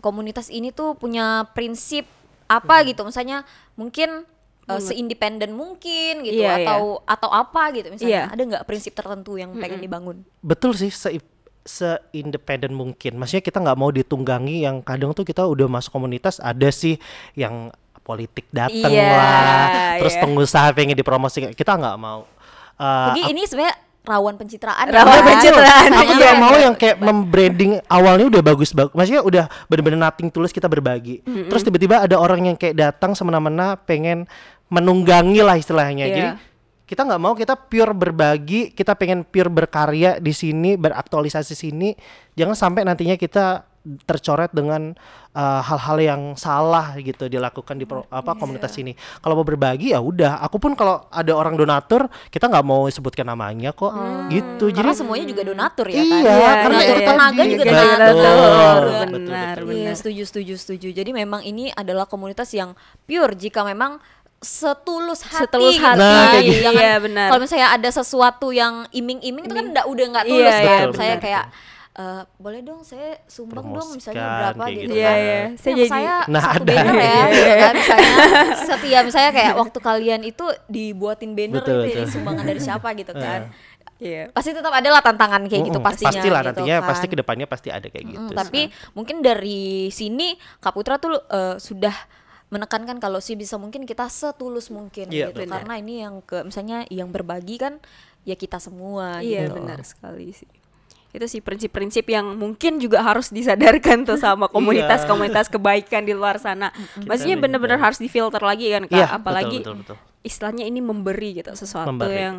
komunitas 0.00 0.48
ini 0.48 0.72
tuh 0.72 0.96
punya 0.96 1.44
prinsip 1.52 2.08
apa 2.48 2.80
gitu? 2.88 3.04
Misalnya 3.04 3.44
mungkin 3.76 4.24
eh, 4.64 4.80
seindependen 4.80 5.52
mungkin 5.52 6.24
gitu 6.24 6.40
Iya, 6.40 6.56
iya. 6.56 6.66
atau 6.66 7.04
atau 7.04 7.30
apa 7.30 7.72
gitu 7.72 7.92
misalnya. 7.92 8.28
Iya. 8.28 8.32
Ada 8.32 8.42
nggak 8.42 8.64
prinsip 8.64 8.92
tertentu 8.92 9.36
yang 9.36 9.52
pengen 9.56 9.80
dibangun? 9.80 10.16
Betul 10.40 10.72
sih 10.74 10.88
se 10.88 11.20
se-independen 11.64 12.76
mungkin. 12.76 13.16
Maksudnya 13.16 13.40
kita 13.40 13.58
nggak 13.58 13.78
mau 13.80 13.88
ditunggangi 13.88 14.68
yang 14.68 14.84
kadang 14.84 15.16
tuh 15.16 15.24
kita 15.24 15.48
udah 15.48 15.64
masuk 15.64 15.96
komunitas 15.96 16.36
ada 16.36 16.68
sih 16.68 17.00
yang 17.32 17.72
politik 18.04 18.44
dateng 18.52 18.92
Iya, 18.92 19.16
lah, 19.16 19.64
terus 19.96 20.12
iya. 20.12 20.22
pengusaha 20.28 20.68
pengen 20.76 20.92
dipromosikan. 20.92 21.56
Kita 21.56 21.80
nggak 21.80 21.96
mau. 21.96 22.28
Eh, 22.76 23.06
Jadi 23.16 23.22
ini 23.32 23.42
sebenarnya 23.48 23.76
rawan 24.04 24.36
pencitraan. 24.36 24.84
Rawan 24.92 25.08
kan? 25.08 25.24
pencitraan, 25.32 25.88
Aku 25.96 26.12
iya. 26.12 26.20
nggak 26.20 26.36
mau 26.36 26.54
yang 26.60 26.74
kayak 26.76 26.96
membranding 27.00 27.80
awalnya 27.88 28.28
udah 28.28 28.42
bagus 28.44 28.76
bagus. 28.76 28.92
Maksudnya 28.92 29.24
udah 29.24 29.44
bener-bener 29.64 29.96
nothing 29.96 30.28
tulus 30.28 30.52
kita 30.52 30.68
berbagi. 30.68 31.24
Terus 31.24 31.64
tiba-tiba 31.64 32.04
ada 32.04 32.20
orang 32.20 32.52
yang 32.52 32.56
kayak 32.60 32.76
datang 32.76 33.16
semena-mena 33.16 33.80
pengen 33.80 34.28
menunggangi 34.68 35.40
lah 35.44 35.56
istilahnya. 35.58 36.06
Iya. 36.08 36.14
Jadi 36.14 36.28
kita 36.84 37.00
nggak 37.08 37.22
mau 37.22 37.32
kita 37.32 37.56
pure 37.56 37.96
berbagi, 37.96 38.70
kita 38.76 38.92
pengen 38.92 39.24
pure 39.24 39.48
berkarya 39.48 40.20
di 40.20 40.32
sini, 40.36 40.76
beraktualisasi 40.76 41.56
sini. 41.56 41.96
Jangan 42.36 42.56
sampai 42.56 42.84
nantinya 42.84 43.16
kita 43.16 43.64
tercoret 43.84 44.48
dengan 44.56 44.96
uh, 45.36 45.60
hal-hal 45.60 45.96
yang 46.00 46.22
salah 46.40 46.96
gitu 46.96 47.28
dilakukan 47.28 47.76
di 47.76 47.84
pro- 47.84 48.08
apa 48.08 48.32
komunitas 48.32 48.72
ini. 48.80 48.96
Kalau 49.20 49.36
mau 49.36 49.44
berbagi 49.44 49.92
ya 49.92 50.00
udah. 50.00 50.40
Aku 50.48 50.56
pun 50.56 50.72
kalau 50.72 51.04
ada 51.12 51.32
orang 51.36 51.52
donatur 51.52 52.08
kita 52.32 52.48
nggak 52.48 52.64
mau 52.64 52.88
sebutkan 52.88 53.28
namanya 53.28 53.76
kok 53.76 53.92
gitu. 54.32 54.72
Jadi 54.72 54.88
Karena 54.88 54.96
semuanya 54.96 55.26
juga 55.28 55.42
donatur 55.44 55.86
ya 55.92 56.00
iya, 56.00 56.08
kan? 56.08 56.24
Iya, 56.24 56.52
karena 56.64 56.80
iya, 56.80 56.88
itu 56.88 57.00
iya. 57.00 57.08
tenaga 57.12 57.36
tadi. 57.36 57.52
juga 57.52 57.64
donatur. 57.64 58.00
betul, 58.00 58.24
Benar, 58.24 58.82
betul, 59.04 59.20
betul. 59.28 59.76
Iya, 59.76 59.92
setuju, 59.92 60.22
setuju, 60.24 60.54
setuju. 60.56 60.88
Jadi 60.96 61.10
memang 61.12 61.40
ini 61.44 61.68
adalah 61.76 62.08
komunitas 62.08 62.48
yang 62.56 62.72
pure 63.04 63.36
jika 63.36 63.68
memang 63.68 64.00
setulus 64.44 65.20
hati. 65.22 65.42
Setulus 65.42 65.74
gitu 65.74 65.82
hati. 65.82 65.98
Nah, 65.98 66.24
kayak 66.30 66.44
gitu. 66.44 66.62
Jangan- 66.62 66.78
Iya, 66.78 66.94
benar. 67.00 67.26
Kalau 67.26 67.40
misalnya 67.40 67.68
ada 67.70 67.90
sesuatu 67.90 68.48
yang 68.50 68.74
iming-iming 68.90 69.42
itu 69.42 69.54
kan 69.54 69.66
udah 69.66 69.84
udah 69.84 70.04
nggak 70.12 70.24
Iya, 70.24 70.30
tulus 70.30 70.44
iya, 70.54 70.62
kan. 70.62 70.80
betul, 70.84 70.98
saya 70.98 71.16
kayak 71.18 71.44
eh, 71.94 72.22
boleh 72.36 72.60
dong 72.60 72.82
saya 72.82 73.22
sumbang 73.24 73.70
dong 73.70 73.88
misalnya 73.92 74.26
berapa 74.50 74.64
gitu, 74.68 74.80
gitu 74.84 74.94
Iya, 74.94 75.06
kan. 75.06 75.14
iya. 75.16 75.38
Saya, 75.46 75.54
Saya 75.54 75.74
jadi 75.74 75.88
saya 75.88 76.14
Nah, 76.26 76.40
satu 76.42 76.56
ada. 76.56 76.66
banner 76.68 76.94
ya, 76.94 76.98
Iya, 76.98 77.22
gitu 77.30 77.52
kan 77.56 77.74
misalnya 77.74 78.14
setiap 78.60 79.02
misalnya 79.04 79.30
kayak 79.32 79.52
waktu 79.54 79.78
kalian 79.80 80.20
itu 80.22 80.44
dibuatin 80.66 81.30
banner 81.32 81.56
Betul, 81.56 81.70
itu 81.80 81.86
ini 81.86 81.94
betul. 81.96 82.12
sumbangan 82.12 82.44
dari 82.44 82.60
siapa 82.60 82.88
gitu 82.92 83.12
kan. 83.24 83.40
Iya. 83.94 84.26
Pasti 84.28 84.50
tetap 84.50 84.74
ada 84.74 84.88
lah 84.90 85.00
tantangan 85.00 85.46
kayak 85.46 85.62
gitu 85.64 85.78
Mm-mm, 85.78 85.86
pastinya. 85.86 86.10
Pastilah 86.10 86.40
gitu 86.40 86.48
nantinya 86.50 86.76
kan. 86.76 86.88
pasti 86.90 87.06
ke 87.06 87.14
depannya 87.14 87.46
pasti 87.46 87.68
ada 87.70 87.86
kayak 87.86 88.04
gitu. 88.10 88.26
Mm, 88.26 88.36
tapi 88.36 88.60
mungkin 88.90 89.16
dari 89.20 89.62
sini 89.88 90.28
Kak 90.58 90.74
Putra 90.74 90.98
tuh 90.98 91.14
eh, 91.14 91.56
sudah 91.56 91.94
menekankan 92.54 92.96
kalau 92.96 93.18
sih 93.18 93.34
bisa 93.34 93.58
mungkin 93.58 93.82
kita 93.82 94.06
setulus 94.06 94.70
mungkin 94.70 95.10
Iya, 95.10 95.34
gitu 95.34 95.42
karena 95.44 95.74
ini 95.74 95.94
yang 96.00 96.22
ke 96.22 96.40
misalnya 96.40 96.86
yang 96.86 97.10
berbagi 97.10 97.58
kan 97.58 97.82
ya 98.22 98.34
kita 98.34 98.56
semua 98.56 99.18
Iya 99.18 99.50
gitu. 99.50 99.58
benar 99.58 99.82
sekali 99.82 100.30
sih. 100.30 100.46
Itu 101.10 101.26
sih 101.26 101.38
prinsip-prinsip 101.38 102.06
yang 102.06 102.34
mungkin 102.34 102.78
juga 102.78 102.98
harus 102.98 103.30
disadarkan 103.30 104.02
tuh 104.02 104.18
sama 104.18 104.46
komunitas-komunitas 104.54 105.46
kebaikan 105.46 106.02
di 106.02 106.10
luar 106.10 106.38
sana. 106.38 106.70
Maksudnya 107.00 107.34
benar-benar 107.36 107.78
harus 107.78 107.98
difilter 107.98 108.38
lagi 108.40 108.70
kan 108.70 108.86
kak. 108.86 108.94
Iya, 108.94 109.06
Apalagi 109.12 109.58
betul, 109.60 109.78
betul, 109.82 109.94
betul. 109.94 110.22
istilahnya 110.22 110.64
ini 110.64 110.78
memberi 110.78 111.38
gitu 111.38 111.54
sesuatu 111.54 111.90
Memberi. 111.90 112.18
yang 112.18 112.36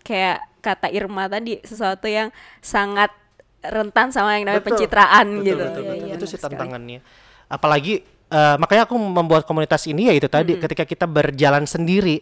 kayak 0.00 0.40
kata 0.60 0.88
Irma 0.88 1.24
tadi 1.26 1.60
sesuatu 1.62 2.04
yang 2.04 2.28
sangat 2.58 3.08
rentan 3.58 4.10
sama 4.10 4.36
yang 4.36 4.44
namanya 4.44 4.60
Betul, 4.60 4.70
pencitraan 4.76 5.26
betul, 5.32 5.44
gitu. 5.44 5.56
betul, 5.58 5.82
Iya, 5.82 5.90
betul. 5.90 6.04
iya, 6.04 6.14
itu 6.14 6.26
sih 6.26 6.36
sekali. 6.36 6.52
tantangannya. 6.52 7.00
Apalagi 7.48 7.94
eh, 8.32 8.56
makanya 8.60 8.84
aku 8.88 8.96
membuat 8.96 9.44
komunitas 9.48 9.84
ini 9.88 10.08
ya 10.08 10.14
itu 10.16 10.28
tadi 10.28 10.56
ketika 10.56 10.84
kita 10.84 11.04
berjalan 11.08 11.64
sendiri 11.64 12.20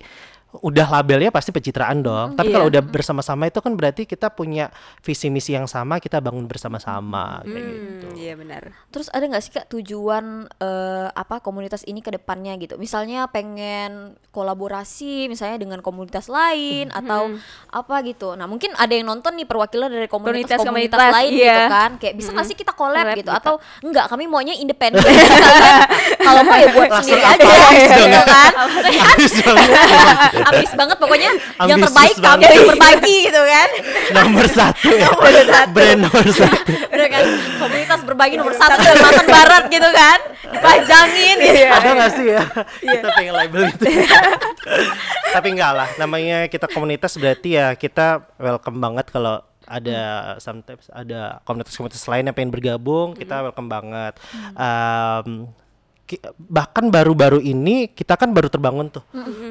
udah 0.62 0.86
labelnya 0.88 1.30
pasti 1.34 1.50
pencitraan 1.50 2.00
dong. 2.00 2.36
Tapi 2.36 2.48
kalau 2.52 2.68
iya. 2.68 2.78
udah 2.78 2.82
bersama-sama 2.84 3.48
itu 3.48 3.58
kan 3.60 3.72
berarti 3.74 4.02
kita 4.08 4.32
punya 4.32 4.72
visi 5.02 5.28
misi 5.28 5.52
yang 5.56 5.68
sama, 5.68 5.98
kita 5.98 6.20
bangun 6.22 6.46
bersama-sama 6.48 7.42
kayak 7.44 7.64
gitu. 7.64 8.06
Hmm, 8.12 8.18
iya 8.20 8.32
benar. 8.36 8.62
Terus 8.92 9.08
ada 9.12 9.24
nggak 9.26 9.42
sih 9.42 9.52
kak 9.52 9.66
tujuan 9.72 10.46
eh, 10.60 11.08
apa 11.12 11.40
komunitas 11.42 11.82
ini 11.84 12.00
ke 12.00 12.14
depannya 12.14 12.56
gitu? 12.60 12.80
Misalnya 12.80 13.28
pengen 13.28 14.16
kolaborasi 14.30 15.32
misalnya 15.32 15.56
dengan 15.56 15.80
komunitas 15.80 16.28
lain 16.28 16.92
atau 16.92 17.34
apa 17.72 17.96
gitu. 18.04 18.36
Nah 18.36 18.44
mungkin 18.44 18.76
ada 18.76 18.92
yang 18.92 19.08
nonton 19.08 19.32
nih 19.36 19.48
perwakilan 19.48 19.88
dari 19.88 20.08
komunitas-komunitas 20.08 20.66
Komunitas-komunitas, 20.66 21.16
lain 21.16 21.30
iya. 21.32 21.44
gitu 21.44 21.62
kan. 21.72 21.90
Kayak 21.96 22.14
bisa 22.20 22.28
nggak 22.36 22.46
sih 22.46 22.56
kita 22.56 22.72
collab, 22.76 23.04
Collab 23.04 23.16
gitu? 23.16 23.20
gitu. 23.24 23.30
Atau 23.32 23.54
enggak 23.82 24.06
kami 24.12 24.24
maunya 24.28 24.54
independen. 24.56 25.00
Kalau 26.26 26.42
mau 26.44 26.56
ya 26.56 26.68
buat 26.72 26.90
sendiri 27.00 27.22
aja 27.22 27.44
gitu 27.96 28.20
kan. 28.24 28.50
Ambis 30.46 30.70
banget 30.72 30.96
pokoknya 30.96 31.30
yang 31.66 31.78
terbaik 31.80 32.16
kami 32.16 32.44
berbagi 32.46 33.16
gitu 33.26 33.42
kan. 33.42 33.68
nomor 34.14 34.46
satu 34.46 34.88
ya. 34.88 35.08
Brand 35.70 36.00
nomor 36.06 36.26
satu. 36.28 36.70
Udah 36.86 37.08
kan 37.08 37.24
komunitas 37.58 38.00
berbagi 38.02 38.34
nomor 38.36 38.54
satu 38.54 38.78
Kalimantan 38.78 39.26
Barat 39.26 39.64
gitu 39.66 39.88
kan. 39.90 40.18
Dipajangin 40.46 41.36
gitu. 41.42 41.60
Ada 41.66 41.90
gak 41.92 42.10
sih 42.14 42.26
ya? 42.30 42.42
Kita 42.78 43.08
pengen 43.12 43.34
label 43.34 43.62
gitu. 43.74 43.84
Tapi 45.26 45.48
enggak 45.52 45.72
lah, 45.74 45.88
namanya 45.96 46.46
kita 46.46 46.66
komunitas 46.66 47.12
berarti 47.16 47.58
ya 47.58 47.74
kita 47.74 48.24
welcome 48.38 48.78
banget 48.78 49.10
kalau 49.10 49.42
ada 49.66 50.00
sometimes 50.38 50.86
ada 50.88 51.42
komunitas-komunitas 51.42 52.06
lain 52.06 52.30
yang 52.30 52.36
pengen 52.38 52.54
bergabung, 52.54 53.12
kita 53.12 53.42
welcome 53.42 53.66
banget. 53.66 54.14
Em, 54.54 55.50
ki- 55.50 55.65
bahkan 56.38 56.86
baru-baru 56.86 57.38
ini 57.38 57.90
kita 57.90 58.14
kan 58.14 58.30
baru 58.30 58.46
terbangun 58.46 58.88
tuh. 58.88 59.02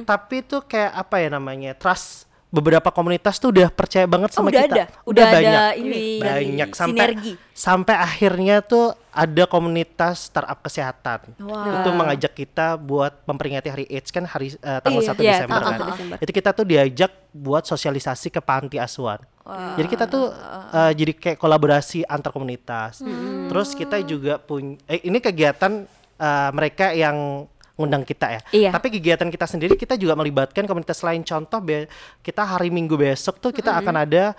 Tapi 0.04 0.42
tuh 0.42 0.64
kayak 0.64 0.96
apa 0.96 1.16
ya 1.20 1.30
namanya? 1.30 1.76
Trust 1.76 2.24
beberapa 2.48 2.88
komunitas 2.88 3.36
tuh 3.36 3.52
udah 3.52 3.68
percaya 3.68 4.08
banget 4.08 4.32
Oh, 4.32 4.36
sama 4.40 4.48
udah 4.48 4.64
kita. 4.64 4.76
ada. 4.80 4.86
Udah 5.04 5.24
ada 5.28 5.36
banyak. 5.36 5.72
ini, 5.76 6.04
banyak 6.24 6.70
sampai 6.72 6.96
sinergi. 7.12 7.34
sampai 7.52 7.96
akhirnya 8.00 8.56
tuh 8.64 8.96
ada 9.12 9.44
komunitas 9.44 10.32
startup 10.32 10.64
kesehatan 10.64 11.36
Wah. 11.44 11.84
itu 11.84 11.90
mengajak 11.92 12.32
kita 12.32 12.80
buat 12.80 13.12
memperingati 13.28 13.68
hari 13.68 13.86
AIDS 13.92 14.08
kan 14.08 14.24
hari 14.24 14.56
eh, 14.56 14.80
tanggal 14.80 15.04
Iya, 15.04 15.12
1 15.12 15.20
iya, 15.20 15.32
Desember 15.36 15.52
tanggal 15.58 15.68
kan. 15.68 15.80
1 15.80 15.92
Desember. 15.92 16.16
Itu 16.24 16.32
kita 16.32 16.50
tuh 16.52 16.66
diajak 16.66 17.12
buat 17.36 17.64
sosialisasi 17.68 18.28
ke 18.32 18.40
panti 18.40 18.80
asuhan. 18.80 19.20
Jadi 19.76 19.88
kita 19.92 20.06
tuh 20.08 20.32
eh, 20.72 20.92
jadi 20.96 21.12
kayak 21.12 21.38
kolaborasi 21.38 22.08
antar 22.08 22.32
komunitas. 22.32 23.04
Hmm. 23.04 23.52
Terus 23.52 23.76
kita 23.76 24.00
juga 24.00 24.40
punya 24.40 24.80
eh, 24.88 25.04
ini 25.04 25.20
kegiatan 25.20 25.84
eh, 26.20 26.50
mereka 26.52 26.92
yang 26.96 27.48
ngundang 27.76 28.08
kita 28.08 28.28
ya. 28.32 28.42
Iya. 28.56 28.70
Tapi 28.72 28.88
kegiatan 28.88 29.28
kita 29.28 29.46
sendiri 29.46 29.76
kita 29.76 30.00
juga 30.00 30.16
melibatkan 30.16 30.64
komunitas 30.64 31.04
lain. 31.04 31.28
Contoh 31.28 31.60
kita 32.24 32.42
hari 32.48 32.72
Minggu 32.72 32.96
besok 32.96 33.40
tuh 33.44 33.52
kita 33.52 33.76
akan 33.76 33.96
ada 34.08 34.32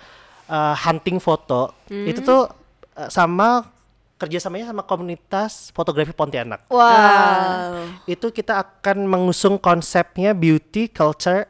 eh, 0.49 0.75
hunting 0.85 1.21
foto. 1.21 1.73
Itu 1.89 2.25
tuh 2.25 2.49
eh, 2.97 3.09
sama 3.13 3.77
kerjasamanya 4.17 4.73
sama 4.73 4.81
komunitas 4.81 5.69
fotografi 5.77 6.09
Pontianak 6.09 6.65
Wow. 6.73 8.01
itu 8.09 8.33
kita 8.33 8.65
akan 8.65 9.05
mengusung 9.05 9.61
konsepnya 9.61 10.33
beauty, 10.33 10.89
culture, 10.89 11.45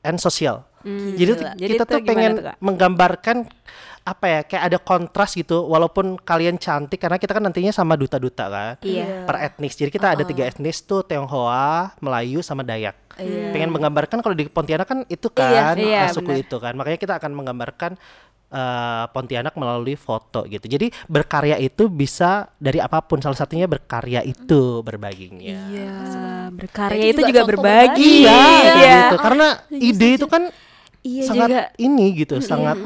and 0.00 0.16
social. 0.16 0.64
Jadi 0.86 1.30
tuh 1.32 1.46
Jadi 1.52 1.72
kita 1.72 1.84
tuh 1.84 2.00
pengen 2.00 2.32
tuh, 2.32 2.44
Kak? 2.46 2.56
menggambarkan 2.62 3.36
apa 4.02 4.24
ya 4.24 4.40
kayak 4.46 4.64
ada 4.64 4.78
kontras 4.78 5.34
gitu 5.34 5.66
walaupun 5.66 6.14
kalian 6.16 6.54
cantik 6.56 6.94
karena 6.96 7.18
kita 7.18 7.34
kan 7.34 7.42
nantinya 7.42 7.74
sama 7.74 7.98
duta-duta 7.98 8.46
kan 8.46 8.74
Iya. 8.78 9.26
per 9.26 9.42
etnis 9.42 9.74
jadi 9.74 9.90
kita 9.90 10.14
ada 10.14 10.22
tiga 10.22 10.46
etnis 10.46 10.78
tuh 10.80 11.02
Tionghoa 11.02 11.90
Melayu 11.98 12.38
sama 12.38 12.62
Dayak 12.62 12.94
Iya. 13.18 13.50
pengen 13.50 13.74
menggambarkan 13.74 14.22
kalau 14.22 14.30
di 14.32 14.46
Pontianak 14.46 14.86
kan 14.86 15.02
itu 15.04 15.26
kan 15.28 15.74
Iya, 15.74 16.06
uh, 16.06 16.14
suku 16.14 16.30
benar. 16.30 16.38
itu 16.38 16.56
kan 16.56 16.72
makanya 16.72 16.98
kita 17.02 17.14
akan 17.18 17.34
menggambarkan 17.34 17.98
uh, 18.50 19.10
Pontianak 19.10 19.58
melalui 19.58 19.98
foto 19.98 20.46
gitu 20.46 20.62
jadi 20.62 20.86
berkarya 21.06 21.58
itu 21.58 21.90
bisa 21.90 22.46
dari 22.56 22.78
apa 22.78 23.02
pun 23.02 23.18
salah 23.18 23.34
satunya 23.34 23.66
berkarya 23.66 24.22
itu 24.22 24.86
berbaginya 24.86 25.66
Iya, 25.66 25.90
Nah, 26.46 26.54
berkarya 26.54 27.02
itu 27.02 27.10
itu 27.10 27.20
juga 27.24 27.30
juga 27.32 27.40
contoh 27.42 27.50
berbagi. 27.58 28.14
Iya, 28.22 28.38
Iya. 28.38 28.96
gitu. 29.02 29.16
Karena 29.18 29.46
ide 29.72 30.08
itu 30.14 30.26
kan 30.30 30.42
Iya 31.06 31.22
sangat 31.24 31.48
juga. 31.48 31.62
ini 31.78 32.06
gitu, 32.16 32.34
sangat 32.40 32.76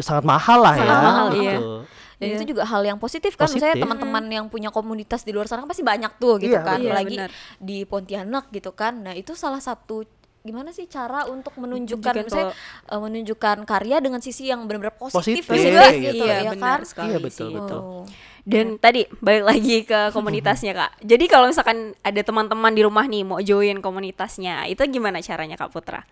sangat 0.00 0.24
mahal 0.24 0.58
lah 0.60 0.74
Sangat 0.74 0.86
ya. 0.88 1.02
mahal, 1.02 1.26
iya. 1.32 1.42
gitu. 1.58 1.66
Dan 2.14 2.26
itu 2.34 2.44
juga 2.50 2.62
hal 2.62 2.82
yang 2.82 2.98
positif 2.98 3.34
kan 3.34 3.46
Misalnya 3.46 3.74
Positif. 3.74 3.82
teman-teman 3.86 4.24
yang 4.26 4.46
punya 4.46 4.70
komunitas 4.70 5.22
di 5.22 5.30
luar 5.30 5.46
sana 5.46 5.62
kan 5.62 5.70
pasti 5.70 5.82
banyak 5.82 6.18
tuh 6.18 6.38
gitu 6.38 6.50
Iya, 6.50 6.62
kan 6.62 6.78
betul. 6.78 6.90
Apalagi 6.90 7.14
Iya, 7.14 7.26
di 7.58 7.78
Pontianak 7.82 8.50
gitu 8.50 8.70
kan 8.72 9.06
Nah 9.06 9.14
itu 9.14 9.34
salah 9.34 9.58
satu 9.58 10.02
gimana 10.42 10.70
sih 10.70 10.86
cara 10.86 11.26
untuk 11.26 11.54
menunjukkan 11.54 12.10
Menunjukkan 12.10 12.26
misalnya 12.26 12.54
eh, 12.90 12.98
menunjukkan 12.98 13.56
karya 13.62 13.96
dengan 13.98 14.18
sisi 14.18 14.50
yang 14.50 14.66
benar-benar 14.66 14.98
positif, 14.98 15.46
Positif, 15.46 15.68
juga 15.68 15.82
kayak 15.84 15.94
gitu 15.94 16.10
gitu. 16.10 16.24
ya 16.24 16.34
Iya, 16.36 16.50
kan 16.50 16.56
benar 16.56 16.80
sekali 16.82 17.06
Iya, 17.06 17.18
betul, 17.20 17.46
sih. 17.46 17.54
betul. 17.54 17.78
Oh. 17.78 18.02
Dan 18.42 18.66
tadi 18.76 19.00
balik 19.20 19.44
lagi 19.44 19.76
ke 19.84 20.00
komunitasnya 20.10 20.72
kak. 20.72 20.90
Jadi 21.14 21.24
kalau 21.28 21.46
misalkan 21.46 21.78
ada 22.00 22.18
teman-teman 22.18 22.72
di 22.72 22.82
rumah 22.82 23.04
nih 23.04 23.22
mau 23.22 23.38
join 23.38 23.78
komunitasnya, 23.78 24.66
itu 24.66 24.82
gimana 24.88 25.20
caranya 25.20 25.54
kak 25.54 25.70
Putra? 25.70 26.02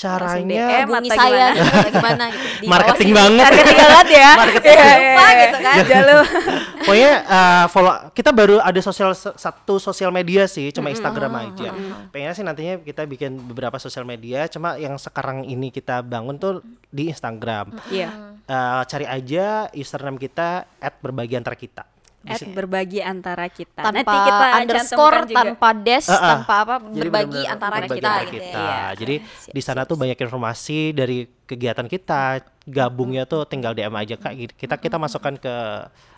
Caranya 0.00 0.64
DM 0.80 0.88
hubungi 0.88 1.10
atau 1.12 1.20
saya 1.20 1.46
gimana? 1.52 1.84
gimana 1.92 2.24
gitu. 2.32 2.48
Di 2.56 2.66
marketing 2.72 3.10
banget. 3.12 3.44
Marketing 3.44 3.76
banget 3.76 4.06
ya. 4.08 4.30
Marketing. 4.32 4.72
Iya, 4.72 4.88
Lupa 4.88 4.96
iya, 5.28 5.40
gitu 5.44 5.58
kan. 5.60 5.74
iya. 5.76 5.84
Jalur. 5.84 6.24
Pokoknya 6.88 7.12
uh, 7.28 7.64
follow 7.68 7.94
kita 8.16 8.30
baru 8.32 8.56
ada 8.64 8.80
sosial 8.80 9.12
satu 9.12 9.74
sosial 9.76 10.08
media 10.08 10.48
sih, 10.48 10.72
cuma 10.72 10.88
Instagram 10.88 11.32
aja. 11.36 11.70
Pengennya 12.08 12.32
sih 12.32 12.44
nantinya 12.48 12.74
kita 12.80 13.04
bikin 13.04 13.36
beberapa 13.44 13.76
sosial 13.76 14.08
media, 14.08 14.48
cuma 14.48 14.80
yang 14.80 14.96
sekarang 14.96 15.44
ini 15.44 15.68
kita 15.68 16.00
bangun 16.00 16.40
tuh 16.40 16.64
di 16.88 17.12
Instagram. 17.12 17.76
Iya. 17.92 18.40
Uh, 18.48 18.82
cari 18.88 19.04
aja 19.04 19.68
username 19.76 20.16
kita 20.16 20.64
@berbagi 21.04 21.36
antara 21.36 21.54
kita. 21.60 21.84
At 22.22 22.44
berbagi 22.44 23.00
antara 23.00 23.48
kita. 23.48 23.80
tanpa 23.80 23.96
Nanti 23.96 24.16
kita 24.20 24.46
underscore 24.54 25.18
tanpa 25.26 25.68
dash 25.72 26.04
Ah, 26.04 26.14
ah. 26.14 26.28
tanpa 26.36 26.54
apa 26.58 26.74
Jadi 26.82 26.98
berbagi 26.98 27.32
benar-benar 27.32 27.54
antara 27.56 27.74
berbagi 27.78 27.96
kita 27.96 28.10
antara 28.10 28.24
gitu 28.26 28.36
kita. 28.36 28.50
ya. 28.52 28.60
Iya. 28.60 28.80
Jadi 28.94 29.14
di 29.48 29.62
sana 29.62 29.80
tuh 29.82 29.96
banyak 29.96 30.18
informasi 30.18 30.78
dari 30.90 31.18
kegiatan 31.24 31.86
kita. 31.86 32.22
Gabungnya 32.62 33.24
tuh 33.24 33.42
tinggal 33.44 33.72
DM 33.72 33.94
aja 33.94 34.14
kak. 34.14 34.32
Kita 34.52 34.76
kita 34.76 34.96
masukkan 34.96 35.34
ke 35.34 35.54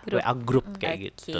WA 0.09 0.33
grup 0.35 0.67
kayak 0.77 1.15
gitu. 1.15 1.39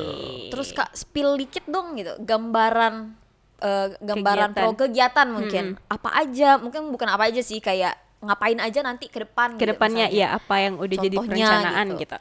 Terus 0.49 0.71
Kak 0.71 0.95
spill 0.95 1.35
dikit 1.37 1.67
dong 1.67 1.95
gitu 1.95 2.15
gambaran 2.19 3.19
eh, 3.59 3.99
gambaran 3.99 4.51
Kegiatan. 4.51 4.63
pro 4.63 4.71
kegiatan 4.77 5.27
mungkin 5.29 5.65
apa 5.87 6.11
aja 6.17 6.49
mungkin 6.57 6.87
bukan 6.89 7.09
apa 7.09 7.27
aja 7.27 7.39
sih 7.41 7.59
kayak 7.59 7.95
ngapain 8.21 8.59
aja 8.59 8.81
nanti 8.81 9.07
ke 9.07 9.19
depan 9.21 9.55
gitu 9.55 9.61
Ke 9.61 9.67
depannya 9.69 10.07
misalnya. 10.07 10.31
ya 10.31 10.39
apa 10.39 10.55
yang 10.57 10.75
udah 10.79 10.97
jadi 10.97 11.17
Contohnya 11.17 11.47
perencanaan 11.51 11.87
gitu. 11.91 12.01
gitu. 12.07 12.19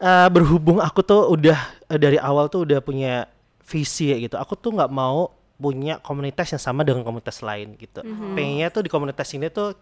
Eh, 0.00 0.28
berhubung 0.32 0.80
aku 0.80 1.04
tuh 1.04 1.28
udah 1.30 1.58
eh, 1.90 1.98
dari 2.00 2.18
awal 2.18 2.48
tuh 2.48 2.64
udah 2.64 2.80
punya 2.80 3.28
visi 3.66 4.10
ya 4.10 4.16
gitu. 4.18 4.36
Aku 4.40 4.56
tuh 4.56 4.74
nggak 4.74 4.90
mau 4.90 5.30
punya 5.62 6.02
komunitas 6.02 6.50
yang 6.50 6.62
sama 6.62 6.82
dengan 6.82 7.06
komunitas 7.06 7.38
lain 7.38 7.78
gitu. 7.78 8.02
Pengennya 8.34 8.68
tuh 8.74 8.82
di 8.82 8.90
komunitas 8.90 9.30
ini 9.30 9.46
tuh 9.46 9.78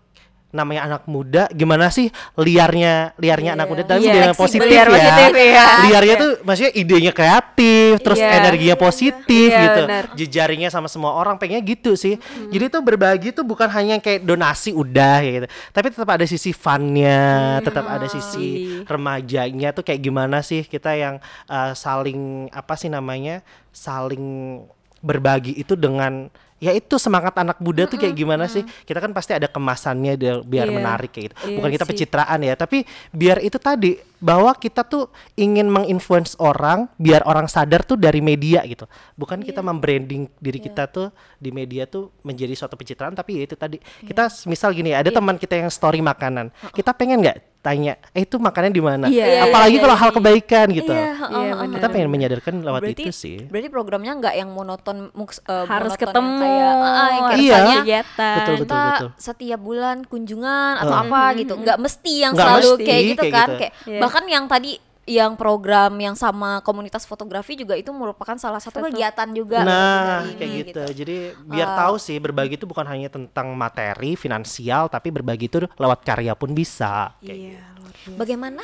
namanya 0.51 0.83
anak 0.87 1.03
muda 1.07 1.47
gimana 1.55 1.95
sih 1.95 2.11
liarnya 2.35 3.15
liarnya 3.17 3.55
anak 3.55 3.67
muda 3.71 3.83
tapi 3.87 4.03
Iya, 4.03 4.15
dengan 4.19 4.35
positif 4.35 4.67
liar 4.67 4.87
ya. 4.87 4.95
positif, 4.99 5.33
iya. 5.39 5.67
Liarnya 5.87 6.15
tuh 6.19 6.31
maksudnya 6.43 6.73
idenya 6.75 7.13
kreatif, 7.15 7.93
terus 8.03 8.19
Iya. 8.19 8.31
energinya 8.43 8.77
positif 8.77 9.49
Iya, 9.55 9.63
gitu. 9.63 9.83
benar. 9.87 10.05
Jejaringnya 10.19 10.71
sama 10.75 10.91
semua 10.91 11.15
orang 11.15 11.39
pengennya 11.39 11.63
gitu 11.63 11.95
sih. 11.95 12.19
Jadi 12.51 12.67
tuh 12.67 12.83
berbagi 12.83 13.31
tuh 13.31 13.47
bukan 13.47 13.71
hanya 13.71 14.03
kayak 14.03 14.27
donasi 14.27 14.75
udah 14.75 15.23
ya 15.23 15.31
gitu. 15.43 15.47
Tapi 15.71 15.87
tetap 15.95 16.09
ada 16.11 16.27
sisi 16.27 16.51
funnya, 16.51 17.63
tetap 17.63 17.87
ada 17.87 18.07
sisi 18.11 18.83
remajanya 18.85 19.71
tuh 19.71 19.87
kayak 19.87 20.01
gimana 20.03 20.43
sih 20.43 20.67
kita 20.67 20.99
yang 20.99 21.23
uh, 21.47 21.73
saling 21.73 22.51
apa 22.51 22.75
sih 22.75 22.91
namanya? 22.91 23.43
saling 23.71 24.59
berbagi 24.99 25.55
itu 25.55 25.79
dengan 25.79 26.27
ya 26.61 26.71
itu 26.71 26.95
semangat 26.95 27.33
anak 27.35 27.57
muda 27.59 27.85
tuh 27.85 27.97
kayak 27.97 28.13
gimana 28.15 28.45
sih? 28.47 28.61
kita 28.85 29.01
kan 29.01 29.11
pasti 29.11 29.33
ada 29.33 29.49
kemasannya 29.49 30.15
biar 30.43 30.69
Iya. 30.69 30.73
menarik 30.73 31.11
kayak 31.11 31.25
gitu. 31.27 31.37
Iya 31.43 31.57
bukan 31.57 31.71
kita 31.71 31.83
sih. 31.83 31.91
pencitraan 31.91 32.39
ya 32.39 32.55
tapi 32.55 32.79
biar 33.11 33.41
itu 33.41 33.57
tadi 33.57 33.91
bahwa 34.17 34.53
kita 34.53 34.85
tuh 34.85 35.09
ingin 35.35 35.65
menginfluence 35.67 36.37
orang 36.37 36.87
biar 36.95 37.25
orang 37.25 37.49
sadar 37.49 37.81
tuh 37.81 37.97
dari 37.97 38.21
media 38.21 38.61
gitu. 38.63 38.85
Bukan 39.15 39.41
kita 39.41 39.59
membranding 39.61 40.29
diri 40.37 40.61
kita 40.61 40.85
tuh 40.87 41.09
di 41.35 41.49
media 41.49 41.85
tuh 41.85 42.13
menjadi 42.21 42.53
suatu 42.55 42.77
pencitraan 42.77 43.13
tapi 43.13 43.35
ya 43.35 43.43
itu 43.43 43.57
tadi. 43.57 43.81
Kita 43.81 44.29
s- 44.29 44.45
misal 44.45 44.71
gini 44.71 44.93
ada 44.93 45.09
teman 45.09 45.35
kita 45.35 45.57
yang 45.57 45.67
story 45.67 45.99
makanan. 45.99 46.53
Kita 46.71 46.93
pengen 46.93 47.19
nggak 47.19 47.50
tanya 47.61 47.93
eh 48.11 48.25
itu 48.25 48.37
makannya 48.37 48.73
di 48.73 48.81
mana 48.81 49.07
Iya, 49.07 49.45
apalagi 49.45 49.77
iya, 49.77 49.83
kalau 49.85 49.93
iya, 49.93 50.01
hal 50.01 50.11
iya. 50.11 50.17
kebaikan 50.17 50.67
gitu 50.73 50.93
heeh, 50.93 51.13
heeh. 51.13 51.49
benar. 51.53 51.75
kita 51.77 51.87
pengen 51.89 52.09
menyadarkan 52.09 52.55
lewat 52.59 52.81
berarti 52.81 53.03
itu 53.05 53.13
sih 53.13 53.37
berarti 53.47 53.69
programnya 53.69 54.13
nggak 54.17 54.35
yang 54.35 54.51
monoton 54.51 54.97
eh, 55.13 55.65
Harus 55.69 55.93
monoton 55.93 55.93
yang 55.93 56.01
ketemu, 56.01 56.41
kayak, 56.41 56.75
yang 57.13 57.21
kayak 57.21 57.39
Iya. 57.41 57.59
kegiatan. 57.81 58.37
Betul, 58.41 58.55
betul, 58.55 58.65
kita 58.65 58.81
betul. 58.91 59.09
setiap 59.17 59.61
bulan 59.61 59.97
kunjungan 60.05 60.73
atau 60.79 60.95
Heeh. 60.97 61.07
apa 61.07 61.23
gitu 61.37 61.53
nggak 61.55 61.79
mesti 61.79 62.15
yang 62.19 62.33
Nggak 62.33 62.47
selalu 62.49 62.71
mesti, 62.73 62.85
kayak 62.89 63.03
gitu 63.05 63.23
kayak 63.23 63.35
kan 63.35 63.47
gitu. 63.47 63.59
kayak 63.61 63.73
Iya. 63.85 64.01
bahkan 64.01 64.25
yang 64.25 64.45
tadi 64.49 64.73
yang 65.11 65.35
program 65.35 65.91
yang 65.99 66.15
sama 66.15 66.63
komunitas 66.63 67.03
fotografi 67.03 67.59
juga 67.59 67.75
itu 67.75 67.91
merupakan 67.91 68.39
salah 68.39 68.63
satu, 68.63 68.79
Satu. 68.79 68.87
kegiatan 68.95 69.27
juga 69.35 69.67
Nah, 69.67 70.23
dari 70.23 70.39
kayak 70.39 70.51
ini, 70.55 70.61
gitu. 70.71 70.83
Jadi 71.03 71.17
biar 71.51 71.75
tahu 71.75 71.99
sih 71.99 72.17
berbagi 72.23 72.55
itu 72.55 72.63
bukan 72.71 72.87
hanya 72.87 73.11
tentang 73.11 73.51
materi, 73.59 74.15
finansial, 74.15 74.87
tapi 74.87 75.11
berbagi 75.11 75.51
itu 75.51 75.67
lewat 75.67 76.07
karya 76.07 76.39
pun 76.39 76.55
bisa. 76.55 77.11
Kayak 77.19 77.39
gitu. 77.43 77.51
Iya, 77.51 77.65
luar 77.83 77.95
biasa. 77.99 78.19
Bagaimana? 78.23 78.63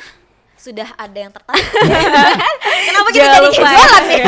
Sudah 0.57 0.89
ada 0.97 1.17
yang 1.19 1.29
tertarik? 1.35 1.67
Kenapa 2.87 3.09
kita 3.13 3.27
jadi 3.27 3.45
ya. 3.45 3.51
jualan 3.53 4.03
ya? 4.09 4.25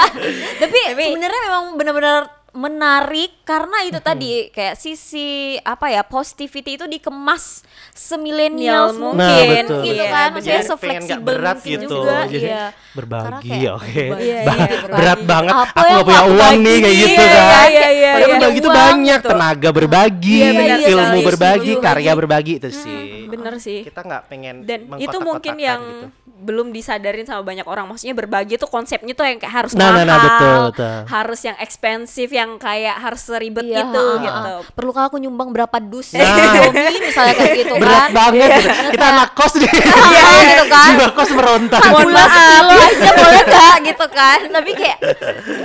Tapi, 0.66 0.78
sebenarnya 0.96 1.40
memang 1.46 1.64
benar-benar 1.78 2.39
menarik 2.50 3.42
karena 3.42 3.86
itu 3.86 3.98
tadi 3.98 4.50
kayak 4.50 4.74
sisi 4.74 5.54
apa 5.60 5.86
ya 5.86 6.02
positivity 6.02 6.74
itu 6.74 6.86
dikemas 6.86 7.62
semilenial 7.92 8.90
Nah, 8.90 9.14
mungkin 9.14 9.46
betul. 9.66 9.82
gitu 9.86 9.94
Iya, 9.96 10.06
kan 10.08 10.28
maksudnya 10.32 10.62
sefleksibel 10.64 11.30
berat 11.30 11.58
gitu. 11.60 11.86
juga 11.86 12.16
iya. 12.26 12.64
berbagi, 12.90 13.60
oke. 13.70 14.02
Iya, 14.02 14.04
gitu 14.10 14.16
iya, 14.18 14.40
kan. 14.82 14.90
Berat 14.90 15.20
banget. 15.22 15.54
Apa 15.54 15.70
aku 15.70 15.90
nggak 15.90 16.06
punya 16.06 16.22
uang 16.26 16.56
nih 16.58 16.76
kayak 16.80 16.96
gitu 16.98 17.22
Iya, 17.22 17.30
kan. 17.30 17.68
iya, 17.68 17.88
iya, 17.88 18.10
Padahal 18.10 18.18
iya. 18.20 18.34
berbagi 18.34 18.58
itu 18.58 18.70
banyak, 18.70 19.18
gitu. 19.20 19.28
tenaga 19.30 19.68
berbagi, 19.70 20.36
Iya, 20.36 20.50
benar 20.52 20.78
ilmu 20.82 21.18
berbagi, 21.24 21.70
Ilmu 21.70 21.82
karya 21.82 22.12
berbagi. 22.14 22.52
itu 22.56 22.70
sih. 22.72 23.00
bener 23.30 23.54
sih 23.56 23.86
Kita 23.86 24.02
nggak 24.02 24.22
pengen 24.26 24.66
dan 24.66 24.90
itu 24.98 25.14
mungkin 25.22 25.54
yang 25.54 25.78
gitu. 25.78 26.10
belum 26.42 26.74
disadarin 26.74 27.22
sama 27.22 27.46
banyak 27.46 27.62
orang 27.62 27.86
maksudnya 27.86 28.10
berbagi 28.10 28.58
itu 28.58 28.66
konsepnya 28.66 29.14
tuh 29.14 29.22
yang 29.22 29.38
kayak 29.38 29.54
harus 29.54 29.72
Nah, 29.72 29.86
nah, 29.86 29.94
mahal 29.94 30.02
nah, 30.02 30.18
betul, 30.18 30.58
betul. 30.74 30.98
harus 31.06 31.40
yang 31.40 31.54
ekspensif 31.56 32.26
yang 32.40 32.50
kayak 32.56 32.96
harus 32.96 33.20
seribet 33.20 33.62
Iya, 33.62 33.84
gitu 33.84 34.00
ha, 34.00 34.12
ha, 34.12 34.22
gitu. 34.22 34.52
Perlukah 34.72 35.02
aku 35.06 35.16
nyumbang 35.16 35.50
berapa 35.50 35.76
dus 35.78 36.12
Nah. 36.12 36.24
Indomie 36.24 37.00
misalnya 37.02 37.34
kayak 37.34 37.52
gitu 37.58 37.74
Berat 37.76 38.00
kan? 38.00 38.10
banget 38.10 38.48
gitu. 38.56 38.68
Kita 38.90 39.06
anak 39.10 39.28
kos 39.32 39.52
nih. 39.56 39.70
Iya, 40.10 40.22
gitu 40.46 40.64
kan. 40.66 40.84
Jiwa 40.90 41.08
kos 41.12 41.30
meronta. 41.30 41.78
Gula 41.82 42.24
sekilo 42.26 42.74
aja 42.74 43.10
boleh 43.14 43.42
gak 43.46 43.76
gitu 43.84 44.06
kan 44.08 44.38
Tapi 44.48 44.70
kayak 44.72 44.98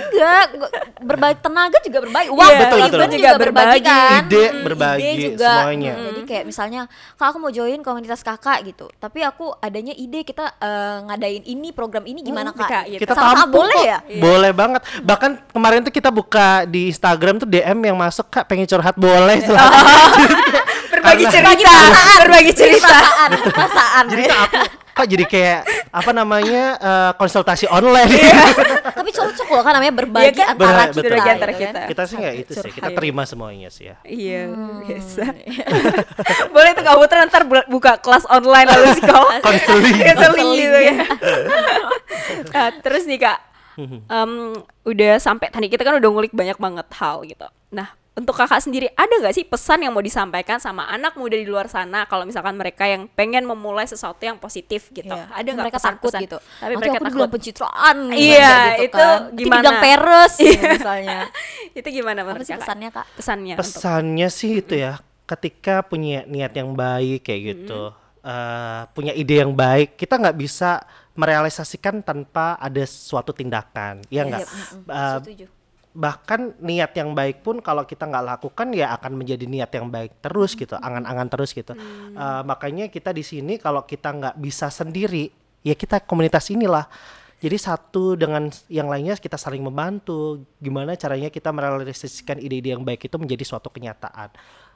Enggak 0.05 0.43
Berbagi 0.97 1.37
tenaga 1.39 1.77
juga 1.79 1.99
berbagi 2.01 2.29
Uang 2.29 2.43
Iya, 2.45 2.57
betul, 2.59 2.77
betul. 2.81 2.99
juga 3.13 3.31
berbagi 3.31 3.39
berbagi. 3.39 3.81
kan 3.85 4.21
Ide 4.21 4.43
Mm, 4.45 4.61
berbagi, 4.63 5.03
ide 5.05 5.23
juga 5.27 5.49
semuanya. 5.51 5.93
Mm, 5.93 6.05
Jadi 6.05 6.21
kayak 6.23 6.43
misalnya 6.45 6.81
Kak 7.13 7.25
aku 7.27 7.37
mau 7.39 7.49
join 7.49 7.79
komunitas 7.79 8.21
kakak 8.21 8.59
gitu 8.65 8.85
Tapi 8.93 9.19
aku 9.21 9.53
adanya 9.55 9.93
ide 9.93 10.21
kita 10.21 10.45
eh, 10.57 10.97
ngadain 11.03 11.43
ini 11.43 11.69
program 11.71 12.03
ini 12.03 12.19
gimana 12.21 12.43
Hmm, 12.47 12.57
kak 12.57 12.67
Kak, 12.67 12.83
gitu. 12.87 13.01
kita 13.01 13.13
Sama-sama 13.13 13.37
tampung 13.43 13.61
boleh 13.63 13.75
kok. 13.75 13.85
ya? 13.85 13.99
Boleh 14.17 14.51
banget. 14.51 14.81
Bahkan 14.99 15.31
kemarin 15.51 15.79
tuh 15.81 15.93
kita 15.93 16.09
buka 16.09 16.64
di 16.65 16.87
Instagram 16.87 17.37
tuh 17.37 17.47
DM 17.47 17.79
yang 17.83 17.95
masuk 17.95 18.27
Kak 18.27 18.45
pengen 18.45 18.65
curhat 18.65 18.93
boleh 18.93 19.37
Oh. 19.37 19.45
silahkan. 19.47 19.81
berbagi 20.91 21.23
Karena- 21.23 21.53
cerita 21.55 21.73
berbagi 22.21 22.51
cerita 22.51 22.87
Perasaan 22.87 23.29
Perasaan 23.45 24.03
Jadi 24.07 24.23
kak 24.25 24.39
aku 24.43 24.57
kok 24.95 25.03
jadi 25.05 25.25
kayak 25.25 25.59
apa 25.91 26.11
namanya 26.13 26.63
eh, 26.77 27.11
konsultasi 27.15 27.67
online. 27.67 28.15
Tapi 28.87 29.11
cocok 29.11 29.47
loh 29.49 29.59
kan 29.59 29.75
namanya 29.75 29.91
berbagi 29.93 30.31
Iya 30.31 30.31
kan? 30.33 30.47
antara 30.55 30.71
kita 30.71 30.87
betul. 30.87 31.03
Berbagi 31.03 31.29
antara 31.29 31.51
gitu 31.51 31.59
kan. 31.59 31.67
kita. 31.67 31.81
kita 31.85 32.01
sih 32.01 32.15
nggak 32.15 32.33
itu 32.37 32.51
sih, 32.55 32.71
kita 32.71 32.89
terima 32.93 33.21
semuanya 33.23 33.67
sih 33.67 33.83
ya. 33.85 33.99
iya 34.05 34.47
biasa 34.81 35.23
boleh 36.47 36.71
tuh 36.71 36.83
kamu 36.85 37.03
ntar 37.27 37.43
bu- 37.43 37.67
buka 37.69 37.99
kelas 37.99 38.23
online 38.25 38.67
lalu 38.69 38.87
sekolah 38.95 39.35
Konseling. 39.41 39.99
Konseling 39.99 40.49
gitu 40.55 40.79
ya 40.81 40.95
Nah, 42.47 42.69
terus 42.79 43.03
nih 43.03 43.19
kak 43.19 43.37
Em, 43.77 44.31
udah 44.83 45.13
sampai 45.17 45.47
tadi 45.47 45.67
kita 45.67 45.81
kan 45.81 45.95
udah 45.95 46.09
ngulik 46.09 46.31
banyak 46.31 46.55
banget 46.55 46.87
hal 46.93 47.21
gitu 47.21 47.43
nah 47.69 47.87
untuk 48.13 48.31
kakak 48.33 48.59
sendiri 48.59 48.87
ada 48.89 49.11
nggak 49.11 49.33
sih 49.33 49.43
pesan 49.43 49.81
yang 49.81 49.91
mau 49.91 49.99
disampaikan 49.99 50.55
sama 50.55 50.87
anak 50.87 51.13
muda 51.13 51.33
di 51.33 51.43
luar 51.43 51.67
sana 51.67 52.03
kalau 52.05 52.23
misalkan 52.23 52.53
mereka 52.53 52.85
yang 52.85 53.07
pengen 53.09 53.43
memulai 53.43 53.83
sesuatu 53.83 54.21
yang 54.21 54.37
positif 54.37 54.87
gitu 54.89 55.11
Iya. 55.11 55.27
ada 55.29 55.43
nggak 55.45 55.59
mereka 55.61 55.77
takut 55.77 56.07
pesan-pesan? 56.07 56.21
gitu 56.23 56.37
tapi 56.39 56.71
Nanti 56.71 56.79
mereka 56.81 56.93
aku 56.93 57.03
takut 57.03 57.11
dibilang 57.11 57.33
pencitraan 57.33 57.97
Iya, 58.09 58.47
gitu 58.71 58.81
itu 58.81 58.95
kan. 58.95 59.03
Nanti 59.03 59.35
gimana? 59.35 59.59
dibilang 59.59 59.77
peres 59.77 60.33
gitu 60.39 60.63
misalnya 60.65 61.19
itu 61.77 61.87
gimana 61.91 62.17
apa 62.17 62.27
menurut 62.29 62.41
sih 62.41 62.53
kakak? 62.53 62.63
pesannya 62.63 62.89
kak 62.89 63.05
pesannya 63.13 63.53
untuk- 63.53 63.67
Pesannya 63.67 64.27
sih 64.29 64.51
itu 64.55 64.73
ya, 64.77 64.93
ketika 65.25 65.75
punya 65.81 66.23
niat 66.23 66.53
yang 66.53 66.71
baik 66.71 67.19
kayak 67.21 67.41
gitu, 67.51 67.91
eh, 68.25 68.81
punya 68.89 69.13
ide 69.13 69.45
yang 69.45 69.53
baik, 69.53 69.95
kita 70.01 70.17
nggak 70.17 70.37
bisa 70.37 70.81
merealisasikan 71.15 72.01
tanpa 72.01 72.57
ada 72.59 72.83
suatu 72.83 73.31
tindakan, 73.31 74.03
ya 74.09 74.25
nggak? 74.25 74.43
Eh, 74.89 75.17
setuju. 75.21 75.45
bahkan 75.95 76.51
niat 76.59 76.91
yang 76.91 77.15
baik 77.15 77.39
pun 77.39 77.63
kalau 77.63 77.87
kita 77.87 78.03
nggak 78.03 78.35
lakukan 78.35 78.67
ya 78.75 78.91
akan 78.99 79.15
menjadi 79.15 79.47
niat 79.47 79.71
yang 79.71 79.87
baik 79.87 80.19
terus 80.19 80.51
gitu 80.51 80.75
angan-angan 80.75 81.31
terus 81.31 81.55
gitu. 81.55 81.71
Eh, 81.71 82.41
makanya 82.43 82.91
kita 82.91 83.15
di 83.15 83.23
sini 83.23 83.55
kalau 83.55 83.87
kita 83.87 84.11
nggak 84.11 84.35
bisa 84.35 84.67
sendiri 84.67 85.31
ya 85.63 85.71
kita 85.71 86.03
komunitas 86.03 86.51
inilah. 86.51 86.83
Jadi 87.35 87.57
satu 87.59 88.15
dengan 88.15 88.47
yang 88.71 88.87
lainnya 88.87 89.15
kita 89.19 89.35
saling 89.35 89.59
membantu 89.59 90.43
gimana 90.59 90.95
caranya 90.95 91.27
kita 91.27 91.51
merealisasikan 91.51 92.39
ide-ide 92.39 92.73
yang 92.73 92.81
baik 92.81 93.05
itu 93.05 93.15
menjadi 93.19 93.43
suatu 93.43 93.67
kenyataan 93.69 94.31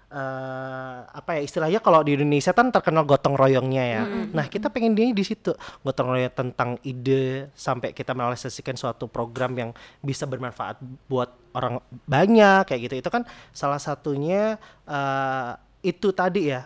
eh 0.09 0.99
apa 1.05 1.37
ya 1.37 1.41
istilahnya 1.45 1.79
kalau 1.85 2.01
di 2.01 2.17
Indonesia 2.17 2.49
kan 2.49 2.73
terkenal 2.73 3.05
gotong 3.05 3.37
royongnya 3.37 3.85
ya. 3.85 4.03
Nah 4.33 4.49
kita 4.49 4.73
pengen 4.73 4.97
dia 4.97 5.13
di 5.13 5.21
situ 5.21 5.53
gotong 5.85 6.17
royong 6.17 6.33
tentang 6.33 6.81
ide 6.81 7.53
sampai 7.53 7.93
kita 7.93 8.17
merealisasikan 8.17 8.73
suatu 8.73 9.05
program 9.05 9.53
yang 9.53 9.69
bisa 10.01 10.25
bermanfaat 10.25 10.81
buat 11.05 11.29
orang 11.53 11.77
banyak 12.09 12.65
kayak 12.65 12.81
gitu. 12.89 12.95
Itu 13.05 13.09
kan 13.13 13.21
salah 13.53 13.77
satunya 13.77 14.57
eh 14.89 15.51
itu 15.85 16.09
tadi 16.09 16.57
ya. 16.57 16.65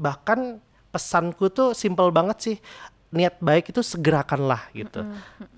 Bahkan 0.00 0.56
pesanku 0.88 1.52
tuh 1.52 1.76
simple 1.76 2.08
banget 2.08 2.38
sih. 2.40 2.56
Niat 3.10 3.42
baik 3.42 3.74
itu 3.74 3.82
segerakanlah 3.82 4.70
gitu. 4.70 5.02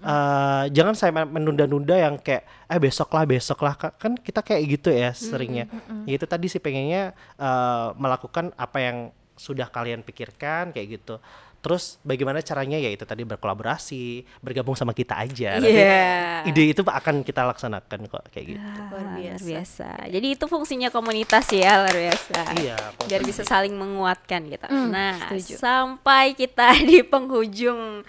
Eh, 0.01 0.65
jangan 0.73 0.97
saya 0.97 1.13
menunda-nunda 1.13 1.93
yang 1.95 2.17
kayak 2.17 2.49
eh 2.65 2.81
besok 2.81 3.13
lah 3.13 3.29
besok 3.29 3.61
lah 3.61 3.77
Ka- 3.77 3.93
kan 3.93 4.17
kita 4.17 4.41
kayak 4.41 4.63
gitu 4.71 4.89
ya 4.89 5.13
seringnya. 5.13 5.69
Ya 6.05 6.17
itu 6.17 6.25
tadi 6.25 6.49
sih 6.49 6.59
pengennya 6.59 7.13
eh, 7.37 7.89
melakukan 7.95 8.57
apa 8.57 8.79
yang 8.81 8.97
sudah 9.33 9.69
kalian 9.69 10.01
pikirkan 10.01 10.73
kayak 10.73 10.97
gitu. 10.97 11.21
Terus 11.63 12.03
bagaimana 12.03 12.43
caranya 12.43 12.75
ya 12.75 12.91
itu 12.91 13.07
tadi 13.07 13.23
berkolaborasi, 13.23 14.05
bergabung 14.43 14.75
sama 14.75 14.91
kita 14.91 15.15
aja. 15.15 15.63
Nanti 15.63 15.71
Iya. 15.73 16.43
ide 16.45 16.75
itu 16.75 16.83
akan 16.83 17.23
kita 17.23 17.47
laksanakan 17.47 18.11
kok 18.11 18.27
kayak 18.35 18.47
gitu. 18.51 18.61
luar 18.91 19.39
biasa. 19.39 20.11
Jadi 20.11 20.27
itu 20.35 20.45
fungsinya 20.45 20.91
komunitas 20.91 21.47
ya 21.49 21.79
luar 21.79 21.95
biasa. 21.95 22.39
Iya, 22.59 22.77
Biar 23.07 23.23
bisa 23.23 23.47
saling 23.47 23.73
menguatkan 23.73 24.51
gitu. 24.51 24.67
Hmm, 24.67 24.91
nah, 24.91 25.15
setuju. 25.31 25.55
sampai 25.57 26.35
kita 26.35 26.75
di 26.91 27.07
penghujung 27.07 28.03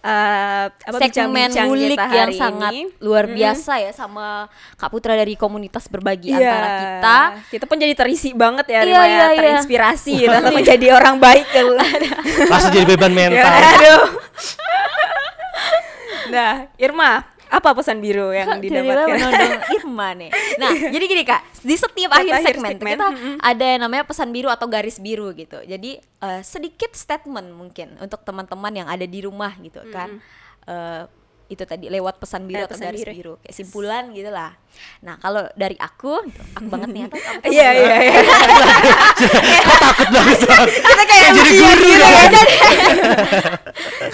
eh 0.00 0.64
apa 0.72 0.96
segmen 0.98 1.48
ngulik 1.52 1.92
kita 1.92 2.08
yang 2.08 2.24
hari 2.26 2.34
sangat 2.34 2.72
ini. 2.72 2.88
luar 2.98 3.28
Mm. 3.28 3.36
biasa 3.36 3.72
ya 3.78 3.92
sama 3.92 4.48
Kak 4.74 4.88
Putra 4.88 5.12
dari 5.12 5.36
komunitas 5.36 5.86
berbagi 5.86 6.32
Iya. 6.32 6.40
antara 6.40 6.68
kita. 6.72 7.18
Kita 7.52 7.64
pun 7.64 7.76
jadi 7.76 7.92
terisi 7.92 8.32
banget 8.32 8.64
ya, 8.66 8.80
Iya, 8.80 8.86
Rima 8.86 8.96
ya, 8.96 9.04
iya, 9.04 9.16
iya. 9.28 9.28
terinspirasi 9.36 10.12
gitu 10.20 10.32
untuk 10.32 10.56
menjadi 10.56 10.86
orang 10.90 11.16
baik 11.16 11.46
gitu. 11.52 11.76
Langsung 12.48 12.72
jadi 12.72 12.86
beban 12.88 13.12
mental. 13.12 13.44
Ya, 13.44 13.68
aduh. 13.70 14.02
nah, 16.30 16.52
Iya, 16.64 16.80
Irma, 16.80 17.12
apa 17.50 17.68
pesan 17.74 17.98
biru 17.98 18.30
yang 18.30 18.46
Kok 18.46 18.62
didapatkan? 18.62 19.10
menodong 19.10 19.54
Irma 19.74 20.08
nih. 20.14 20.30
Nah, 20.56 20.70
jadi 20.94 21.04
gini 21.10 21.22
kak, 21.26 21.42
di 21.66 21.74
setiap 21.74 22.10
akhir 22.14 22.32
akhir 22.38 22.54
segmen, 22.54 22.70
segmen, 22.78 22.92
kita 22.94 23.06
mm-mm. 23.10 23.36
ada 23.42 23.64
yang 23.66 23.80
namanya 23.82 24.04
pesan 24.06 24.30
biru 24.30 24.48
atau 24.48 24.70
garis 24.70 25.02
biru 25.02 25.34
gitu. 25.34 25.58
Jadi 25.66 25.98
eh, 25.98 26.42
sedikit 26.46 26.94
statement 26.94 27.50
mungkin 27.50 27.98
untuk 27.98 28.22
teman-teman 28.22 28.72
yang 28.72 28.88
ada 28.88 29.02
di 29.02 29.18
rumah 29.26 29.50
gitu 29.58 29.82
kan. 29.90 30.22
Eh, 30.70 31.04
itu 31.50 31.66
tadi 31.66 31.90
lewat 31.90 32.22
pesan 32.22 32.46
biru 32.46 32.62
Lewat 32.62 32.70
atau 32.70 32.78
pesan 32.78 32.86
garis 32.86 33.02
biru. 33.02 33.12
biru, 33.12 33.34
kayak 33.42 33.54
simpulan 33.58 34.04
gitu 34.14 34.30
lah. 34.30 34.54
Nah, 35.02 35.18
kalau 35.18 35.44
dari 35.58 35.74
aku, 35.76 36.22
gitu, 36.30 36.42
aku 36.54 36.68
banget 36.70 36.88
nih 36.94 37.02
atau 37.10 37.18
kamu 37.26 37.40
Iya, 37.50 37.68
iya, 37.74 37.96
iya. 38.06 38.20
Takut 39.82 40.08
banget. 40.14 40.38
Kita 40.86 41.04
kayak 41.04 41.22
jadi 41.34 41.50
guru 41.58 41.90
gitu 41.90 42.06
ya. 42.06 42.22
ya. 42.22 42.42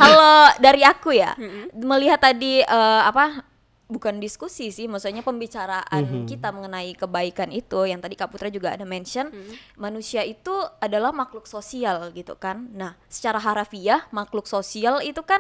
Kalau 0.01 0.37
dari 0.57 0.83
aku 0.83 1.11
ya, 1.13 1.37
melihat 1.77 2.25
tadi 2.25 2.65
eh, 2.65 3.03
apa 3.05 3.45
bukan 3.87 4.19
diskusi 4.19 4.75
sih, 4.75 4.91
maksudnya 4.91 5.23
pembicaraan 5.23 6.27
kita 6.27 6.51
mengenai 6.51 6.99
kebaikan 6.99 7.55
itu 7.55 7.87
yang 7.87 8.03
tadi 8.03 8.19
Kak 8.19 8.35
Putra 8.35 8.51
juga 8.51 8.75
ada 8.75 8.83
mention, 8.83 9.31
manusia 9.79 10.27
itu 10.27 10.51
adalah 10.83 11.15
makhluk 11.15 11.47
sosial 11.47 12.11
gitu 12.11 12.35
kan. 12.35 12.67
Nah, 12.75 12.99
secara 13.07 13.39
harafiah 13.39 14.03
makhluk 14.11 14.51
sosial 14.51 14.99
itu 15.07 15.23
kan 15.23 15.39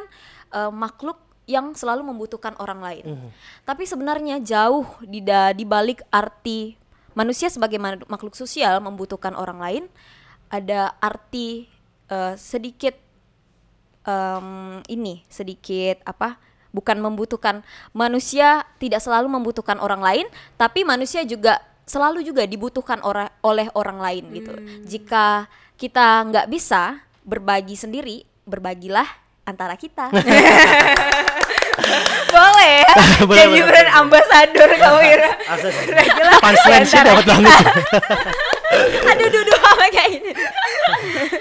eh, 0.55 0.71
makhluk 0.71 1.19
yang 1.47 1.73
selalu 1.73 2.03
membutuhkan 2.05 2.59
orang 2.59 2.79
lain. 2.79 3.05
Tapi 3.63 3.83
sebenarnya 3.83 4.39
jauh 4.39 4.83
di 5.01 5.19
da- 5.21 5.51
di 5.51 5.63
balik 5.63 6.03
arti 6.09 6.75
manusia 7.13 7.47
sebagai 7.47 7.79
ma- 7.79 8.03
makhluk 8.07 8.35
sosial 8.35 8.77
membutuhkan 8.79 9.33
orang 9.33 9.57
lain, 9.57 9.85
ada 10.49 10.93
arti 10.99 11.71
eh, 12.07 12.35
sedikit 12.35 12.95
em, 14.03 14.49
ini 14.87 15.23
sedikit 15.27 16.03
apa 16.03 16.39
bukan 16.71 16.99
membutuhkan. 17.01 17.63
Manusia 17.91 18.63
tidak 18.77 19.01
selalu 19.01 19.27
membutuhkan 19.29 19.79
orang 19.79 19.99
lain 19.99 20.27
tapi 20.55 20.83
manusia 20.83 21.23
juga 21.23 21.57
selalu 21.83 22.23
juga 22.23 22.43
dibutuhkan 22.43 22.99
ora- 23.01 23.31
oleh 23.41 23.71
orang 23.73 23.99
lain 23.99 24.25
gitu. 24.33 24.53
Jika 24.85 25.47
kita 25.75 26.27
nggak 26.27 26.47
bisa 26.47 26.99
berbagi 27.23 27.75
sendiri 27.75 28.17
berbagilah 28.43 29.07
antara 29.43 29.75
kita 29.75 30.11
Boleh 32.27 32.73
ya. 32.83 32.95
Boleh, 33.29 33.39
Jadi 33.45 33.59
boleh. 33.59 33.67
brand 33.69 33.91
ambassador 33.97 34.71
kamu 34.73 35.01
Ira. 35.05 35.31
Punchline 36.45 36.85
sih 36.85 37.01
dapat 37.01 37.25
banget. 37.25 37.53
aduh 39.07 39.29
duduk 39.31 39.61
apa 39.62 39.87
kayak 39.89 40.11
ini 40.19 40.33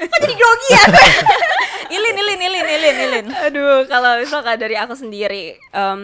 kok 0.07 0.17
jadi 0.21 0.35
grogi 0.37 0.67
ya 0.71 0.83
ilin 1.89 2.15
ilin 2.15 2.39
ilin 2.39 2.65
ilin 2.69 2.95
ilin 3.01 3.25
Aduh, 3.49 3.83
kalau 3.89 4.21
misalkan 4.21 4.55
dari 4.55 4.77
aku 4.77 4.93
sendiri, 4.93 5.57
em, 5.73 6.01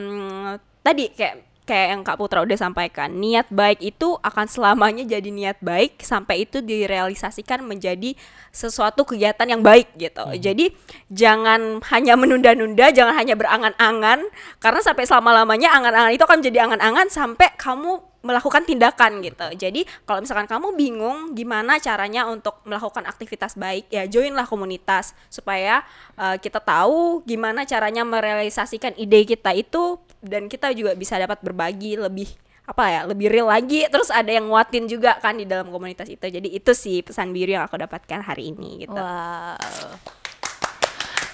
tadi 0.82 1.14
kayak 1.14 1.40
kayak 1.66 1.88
yang 1.94 2.02
Kak 2.02 2.18
Putra 2.18 2.42
udah 2.42 2.58
sampaikan, 2.58 3.14
niat 3.22 3.48
baik 3.54 3.80
itu 3.86 4.18
akan 4.26 4.46
selamanya 4.50 5.06
jadi 5.06 5.30
niat 5.30 5.62
baik 5.62 6.02
sampai 6.02 6.50
itu 6.50 6.60
direalisasikan 6.60 7.62
menjadi 7.62 8.18
sesuatu 8.50 9.06
kegiatan 9.06 9.46
yang 9.46 9.62
baik 9.62 9.94
gitu. 9.96 10.26
Jadi 10.42 10.74
jangan 11.14 11.80
hanya 11.94 12.18
menunda-nunda, 12.18 12.90
jangan 12.90 13.14
hanya 13.14 13.38
berangan-angan 13.38 14.26
karena 14.58 14.82
sampai 14.82 15.06
selama-lamanya 15.06 15.70
angan-angan 15.72 16.12
itu 16.12 16.24
akan 16.26 16.38
menjadi 16.42 16.60
angan-angan 16.66 17.08
sampai 17.14 17.50
kamu 17.56 18.12
melakukan 18.22 18.64
tindakan 18.66 19.22
gitu. 19.26 19.48
Jadi 19.58 19.82
kalau 20.06 20.22
misalkan 20.22 20.46
kamu 20.46 20.78
bingung 20.78 21.34
gimana 21.34 21.82
caranya 21.82 22.30
untuk 22.30 22.62
melakukan 22.70 23.06
aktivitas 23.10 23.58
baik, 23.58 23.90
ya 23.90 24.06
joinlah 24.06 24.46
komunitas 24.46 25.18
supaya 25.28 25.82
uh, 26.18 26.38
kita 26.38 26.62
tahu 26.62 27.26
gimana 27.26 27.66
caranya 27.66 28.06
merealisasikan 28.06 28.94
ide 28.98 29.26
kita 29.26 29.58
itu 29.58 29.98
dan 30.22 30.46
kita 30.46 30.70
juga 30.78 30.94
bisa 30.94 31.18
dapat 31.18 31.42
berbagi 31.42 31.98
lebih 31.98 32.30
apa 32.62 32.84
ya 32.88 33.02
lebih 33.10 33.28
real 33.28 33.50
lagi. 33.50 33.90
Terus 33.90 34.14
ada 34.14 34.30
yang 34.30 34.48
nguatin 34.48 34.86
juga 34.86 35.18
kan 35.18 35.36
di 35.36 35.50
dalam 35.50 35.74
komunitas 35.74 36.08
itu. 36.08 36.22
Jadi 36.22 36.48
itu 36.54 36.72
sih 36.78 37.02
pesan 37.02 37.34
biru 37.34 37.58
yang 37.58 37.66
aku 37.66 37.76
dapatkan 37.82 38.22
hari 38.22 38.54
ini 38.54 38.86
gitu. 38.86 38.96
Wow. 38.96 39.58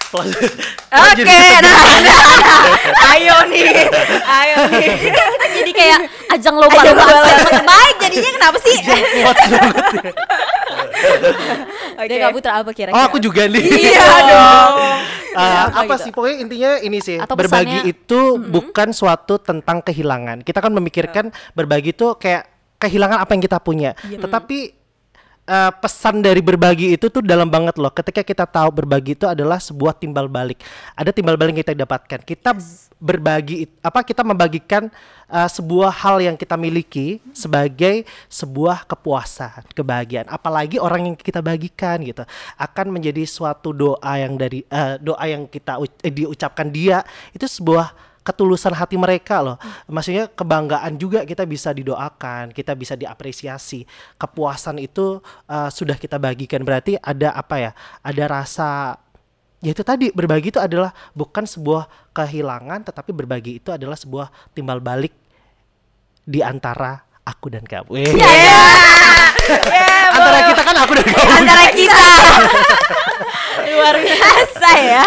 Oke 0.08 0.24
nah, 0.88 1.60
nah, 1.60 2.00
nah. 2.40 3.12
ayo 3.12 3.44
nih 3.52 3.76
ayo 4.24 4.56
nih. 4.72 4.88
Jadi 5.60 5.70
kayak 5.76 6.00
ajang 6.32 6.56
lomba 6.56 6.80
Ajang 6.80 6.96
lomba 6.96 7.28
terbaik 7.44 7.96
jadinya 8.00 8.30
kenapa 8.40 8.56
sih? 8.64 8.76
Oke. 11.92 12.08
Dari 12.08 12.24
Kak 12.24 12.32
Putra 12.32 12.52
apa 12.56 12.72
kira-kira? 12.72 12.96
Oh 12.96 13.04
aku 13.04 13.20
juga 13.20 13.44
nih. 13.52 13.68
iya 13.68 14.08
dong 14.32 14.74
Uh, 15.34 15.40
apa 15.42 15.84
apa 15.84 15.94
gitu? 15.98 16.04
sih? 16.04 16.10
Pokoknya 16.14 16.36
intinya 16.40 16.70
ini 16.78 16.98
sih 17.02 17.16
Atau 17.18 17.34
berbagi 17.34 17.84
pesannya- 17.84 17.90
itu 17.90 18.20
bukan 18.38 18.88
suatu 18.94 19.36
tentang 19.42 19.82
kehilangan. 19.82 20.46
Kita 20.46 20.62
kan 20.62 20.72
memikirkan 20.72 21.34
berbagi 21.52 21.92
itu 21.92 22.14
kayak 22.16 22.46
kehilangan 22.78 23.18
apa 23.18 23.34
yang 23.34 23.42
kita 23.42 23.58
punya. 23.58 23.92
Tetapi 23.98 24.77
uh, 25.48 25.72
pesan 25.72 26.20
dari 26.20 26.44
berbagi 26.44 26.94
itu 26.94 27.08
tuh 27.08 27.24
dalam 27.24 27.48
banget 27.48 27.80
loh. 27.80 27.88
Ketika 27.88 28.20
kita 28.20 28.44
tahu 28.44 28.84
berbagi 28.84 29.16
itu 29.16 29.24
adalah 29.24 29.56
sebuah 29.56 29.96
timbal 29.96 30.28
balik. 30.28 30.60
Ada 30.92 31.10
timbal 31.10 31.40
balik 31.40 31.56
yang 31.56 31.62
kita 31.64 31.74
dapatkan. 31.74 32.20
Kita 32.22 32.52
berbagi 33.00 33.64
it- 33.64 33.80
apa 33.80 34.04
kita 34.04 34.20
membagikan 34.22 34.92
uh, 35.32 35.48
sebuah 35.48 35.90
hal 36.04 36.20
yang 36.20 36.36
kita 36.36 36.54
miliki 36.60 37.24
sebagai 37.32 38.04
sebuah 38.28 38.84
kepuasan 38.84 39.72
kebahagiaan. 39.72 40.28
Apalagi 40.28 40.76
orang 40.76 41.08
yang 41.10 41.16
kita 41.16 41.40
bagikan 41.40 42.04
gitu. 42.04 42.22
Akan 42.60 42.92
menjadi 42.92 43.24
suatu 43.24 43.72
doa 43.72 44.12
yang 44.20 44.36
dari 44.36 44.62
uh, 44.68 45.00
doa 45.00 45.24
yang 45.24 45.48
kita 45.48 45.80
eh, 46.04 46.12
diucapkan 46.12 46.68
dia 46.68 47.00
itu 47.32 47.48
sebuah 47.48 48.07
ketulusan 48.28 48.76
hati 48.76 49.00
mereka 49.00 49.40
loh. 49.40 49.56
Maksudnya 49.88 50.28
kebanggaan 50.28 51.00
juga 51.00 51.24
kita 51.24 51.48
bisa 51.48 51.72
didoakan, 51.72 52.52
kita 52.52 52.76
bisa 52.76 52.92
diapresiasi. 52.92 53.88
Kepuasan 54.20 54.76
itu 54.76 55.24
uh, 55.48 55.72
sudah 55.72 55.96
kita 55.96 56.20
bagikan 56.20 56.60
berarti 56.60 57.00
ada 57.00 57.32
apa 57.32 57.56
ya? 57.56 57.72
Ada 58.04 58.24
rasa 58.28 58.68
ya 59.64 59.72
itu 59.72 59.82
tadi 59.82 60.12
berbagi 60.12 60.54
itu 60.54 60.60
adalah 60.60 60.92
bukan 61.16 61.42
sebuah 61.42 62.14
kehilangan 62.14 62.92
tetapi 62.92 63.10
berbagi 63.10 63.58
itu 63.58 63.74
adalah 63.74 63.98
sebuah 63.98 64.30
timbal 64.54 64.78
balik 64.78 65.10
di 66.22 66.44
antara 66.44 67.00
aku 67.24 67.48
dan 67.48 67.64
kamu. 67.64 67.96
Eh, 67.96 68.12
antara 70.16 70.38
kita 70.52 70.62
kan 70.62 70.76
aku 70.84 70.92
dan 71.00 71.06
kamu. 71.08 71.30
antara 71.42 71.64
kita 71.72 71.96
luar 73.72 73.96
biasa 74.00 74.68
ya 74.78 75.04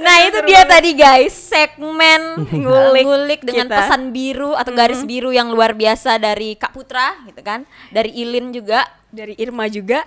nah 0.00 0.16
itu 0.26 0.38
dia 0.46 0.62
tadi 0.66 0.90
guys. 0.96 1.34
Segmen 1.34 2.20
ngulik, 2.64 3.04
ngulik 3.04 3.40
dengan 3.42 3.66
kita. 3.70 3.76
pesan 3.84 4.10
biru 4.10 4.52
atau 4.54 4.72
garis 4.74 5.02
biru 5.02 5.30
yang 5.30 5.50
luar 5.50 5.74
biasa 5.76 6.18
dari 6.18 6.56
Kak 6.58 6.74
Putra 6.74 7.14
gitu 7.28 7.40
kan? 7.44 7.68
Dari 7.90 8.10
Ilin 8.14 8.50
juga. 8.54 8.86
Dari 9.14 9.38
Irma 9.38 9.70
juga. 9.70 10.02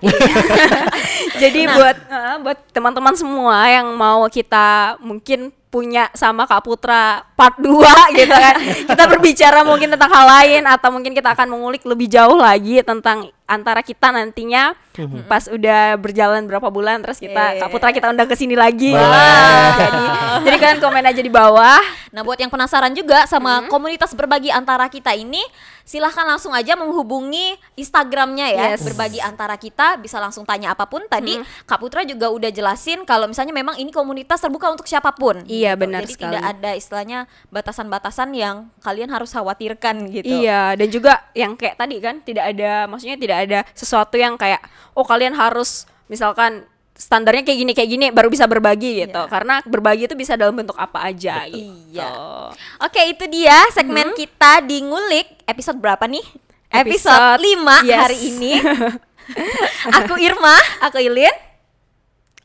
Jadi 1.41 1.63
buat 1.63 1.97
eh, 2.11 2.35
buat 2.43 2.59
teman-teman 2.75 3.15
semua 3.15 3.63
yang 3.71 3.87
mau 3.95 4.27
kita 4.27 4.99
mungkin 4.99 5.55
punya 5.67 6.07
sama 6.15 6.47
Kak 6.47 6.63
Putra 6.63 7.27
part 7.35 7.59
2 7.59 7.67
gitu 8.19 8.33
kan. 8.33 8.55
Kita 8.87 9.03
berbicara 9.05 9.61
mungkin 9.67 9.91
tentang 9.93 10.11
hal 10.11 10.25
lain 10.25 10.63
atau 10.63 10.89
mungkin 10.89 11.11
kita 11.11 11.35
akan 11.35 11.51
mengulik 11.51 11.83
lebih 11.83 12.07
jauh 12.07 12.39
lagi 12.39 12.79
tentang 12.81 13.29
antara 13.47 13.79
kita 13.79 14.11
nantinya 14.11 14.75
pas 15.29 15.47
udah 15.47 15.95
berjalan 15.95 16.43
berapa 16.49 16.67
bulan 16.67 16.99
terus 16.99 17.21
kita 17.21 17.55
Eh. 17.55 17.61
Kak 17.63 17.69
Putra 17.71 17.95
kita 17.95 18.11
undang 18.11 18.27
ke 18.27 18.35
sini 18.35 18.57
lagi. 18.59 18.91
Boleh. 18.91 19.71
Jadi 19.77 20.03
jadi 20.43 20.57
kalian 20.57 20.79
komen 20.83 21.03
aja 21.05 21.21
di 21.21 21.31
bawah. 21.31 21.79
Nah, 22.11 22.25
buat 22.25 22.39
yang 22.39 22.49
penasaran 22.49 22.91
juga 22.97 23.29
sama 23.29 23.69
komunitas 23.69 24.11
berbagi 24.17 24.49
antara 24.49 24.89
kita 24.89 25.13
ini, 25.13 25.39
silahkan 25.85 26.25
langsung 26.25 26.49
aja 26.49 26.73
menghubungi 26.73 27.55
Instagramnya 27.77 28.47
ya. 28.51 28.65
Yes. 28.73 28.83
Berbagi 28.83 29.21
antara 29.21 29.53
kita, 29.55 30.01
bisa 30.01 30.17
langsung 30.17 30.41
tanya 30.43 30.73
apa 30.73 30.89
pun. 30.89 31.05
Tadi 31.05 31.37
Kak 31.69 31.77
Putra 31.77 32.01
juga 32.03 32.33
udah 32.33 32.49
jelasin 32.49 33.05
kalau 33.05 33.29
misalnya 33.29 33.53
memang 33.53 33.77
ini 33.77 33.93
komunitas 33.93 34.41
terbuka 34.41 34.73
untuk 34.73 34.89
siapa 34.89 35.13
pun. 35.13 35.45
Iya, 35.57 35.73
gitu. 35.73 35.81
benar 35.83 36.01
Jadi 36.05 36.13
sekali. 36.13 36.25
tidak 36.29 36.43
ada 36.45 36.71
istilahnya 36.77 37.19
batasan-batasan 37.49 38.29
yang 38.37 38.69
kalian 38.85 39.09
harus 39.09 39.33
khawatirkan 39.33 39.95
gitu. 40.13 40.29
Iya, 40.29 40.77
dan 40.77 40.87
juga 40.93 41.13
yang 41.33 41.57
kayak 41.57 41.75
tadi 41.81 41.97
kan 41.97 42.21
tidak 42.21 42.53
ada 42.53 42.85
maksudnya 42.85 43.17
tidak 43.17 43.37
ada 43.49 43.59
sesuatu 43.73 44.15
yang 44.15 44.37
kayak 44.37 44.61
oh 44.93 45.05
kalian 45.05 45.33
harus 45.33 45.89
misalkan 46.05 46.63
standarnya 46.97 47.45
kayak 47.45 47.59
gini 47.61 47.71
kayak 47.77 47.89
gini 47.93 48.05
baru 48.09 48.27
bisa 48.27 48.49
berbagi 48.49 49.05
gitu. 49.05 49.21
Iya. 49.21 49.29
Karena 49.29 49.61
berbagi 49.63 50.09
itu 50.09 50.17
bisa 50.17 50.33
dalam 50.33 50.57
bentuk 50.57 50.75
apa 50.75 51.05
aja 51.05 51.45
gitu. 51.45 51.73
Iya. 51.93 52.09
Oke, 52.81 53.01
itu 53.13 53.25
dia 53.29 53.57
segmen 53.71 54.17
kita 54.17 54.65
di 54.65 54.81
ngulik 54.81 55.45
episode 55.45 55.77
berapa 55.77 56.09
nih? 56.09 56.25
Episode, 56.67 57.39
Episode 57.39 57.85
5 57.85 57.87
yes. 57.87 57.99
hari 58.01 58.17
ini. 58.27 58.51
Aku 60.03 60.19
Irma, 60.19 60.57
Aku 60.83 60.99
Ilin. 60.99 61.46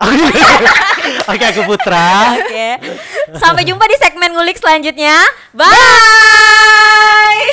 Oke 1.32 1.44
aku 1.54 1.62
Putra. 1.66 2.36
Oke. 2.42 2.68
Sampai 3.38 3.62
jumpa 3.62 3.86
di 3.86 3.96
segmen 4.00 4.34
ngulik 4.34 4.58
selanjutnya. 4.58 5.16
Bye. 5.54 7.51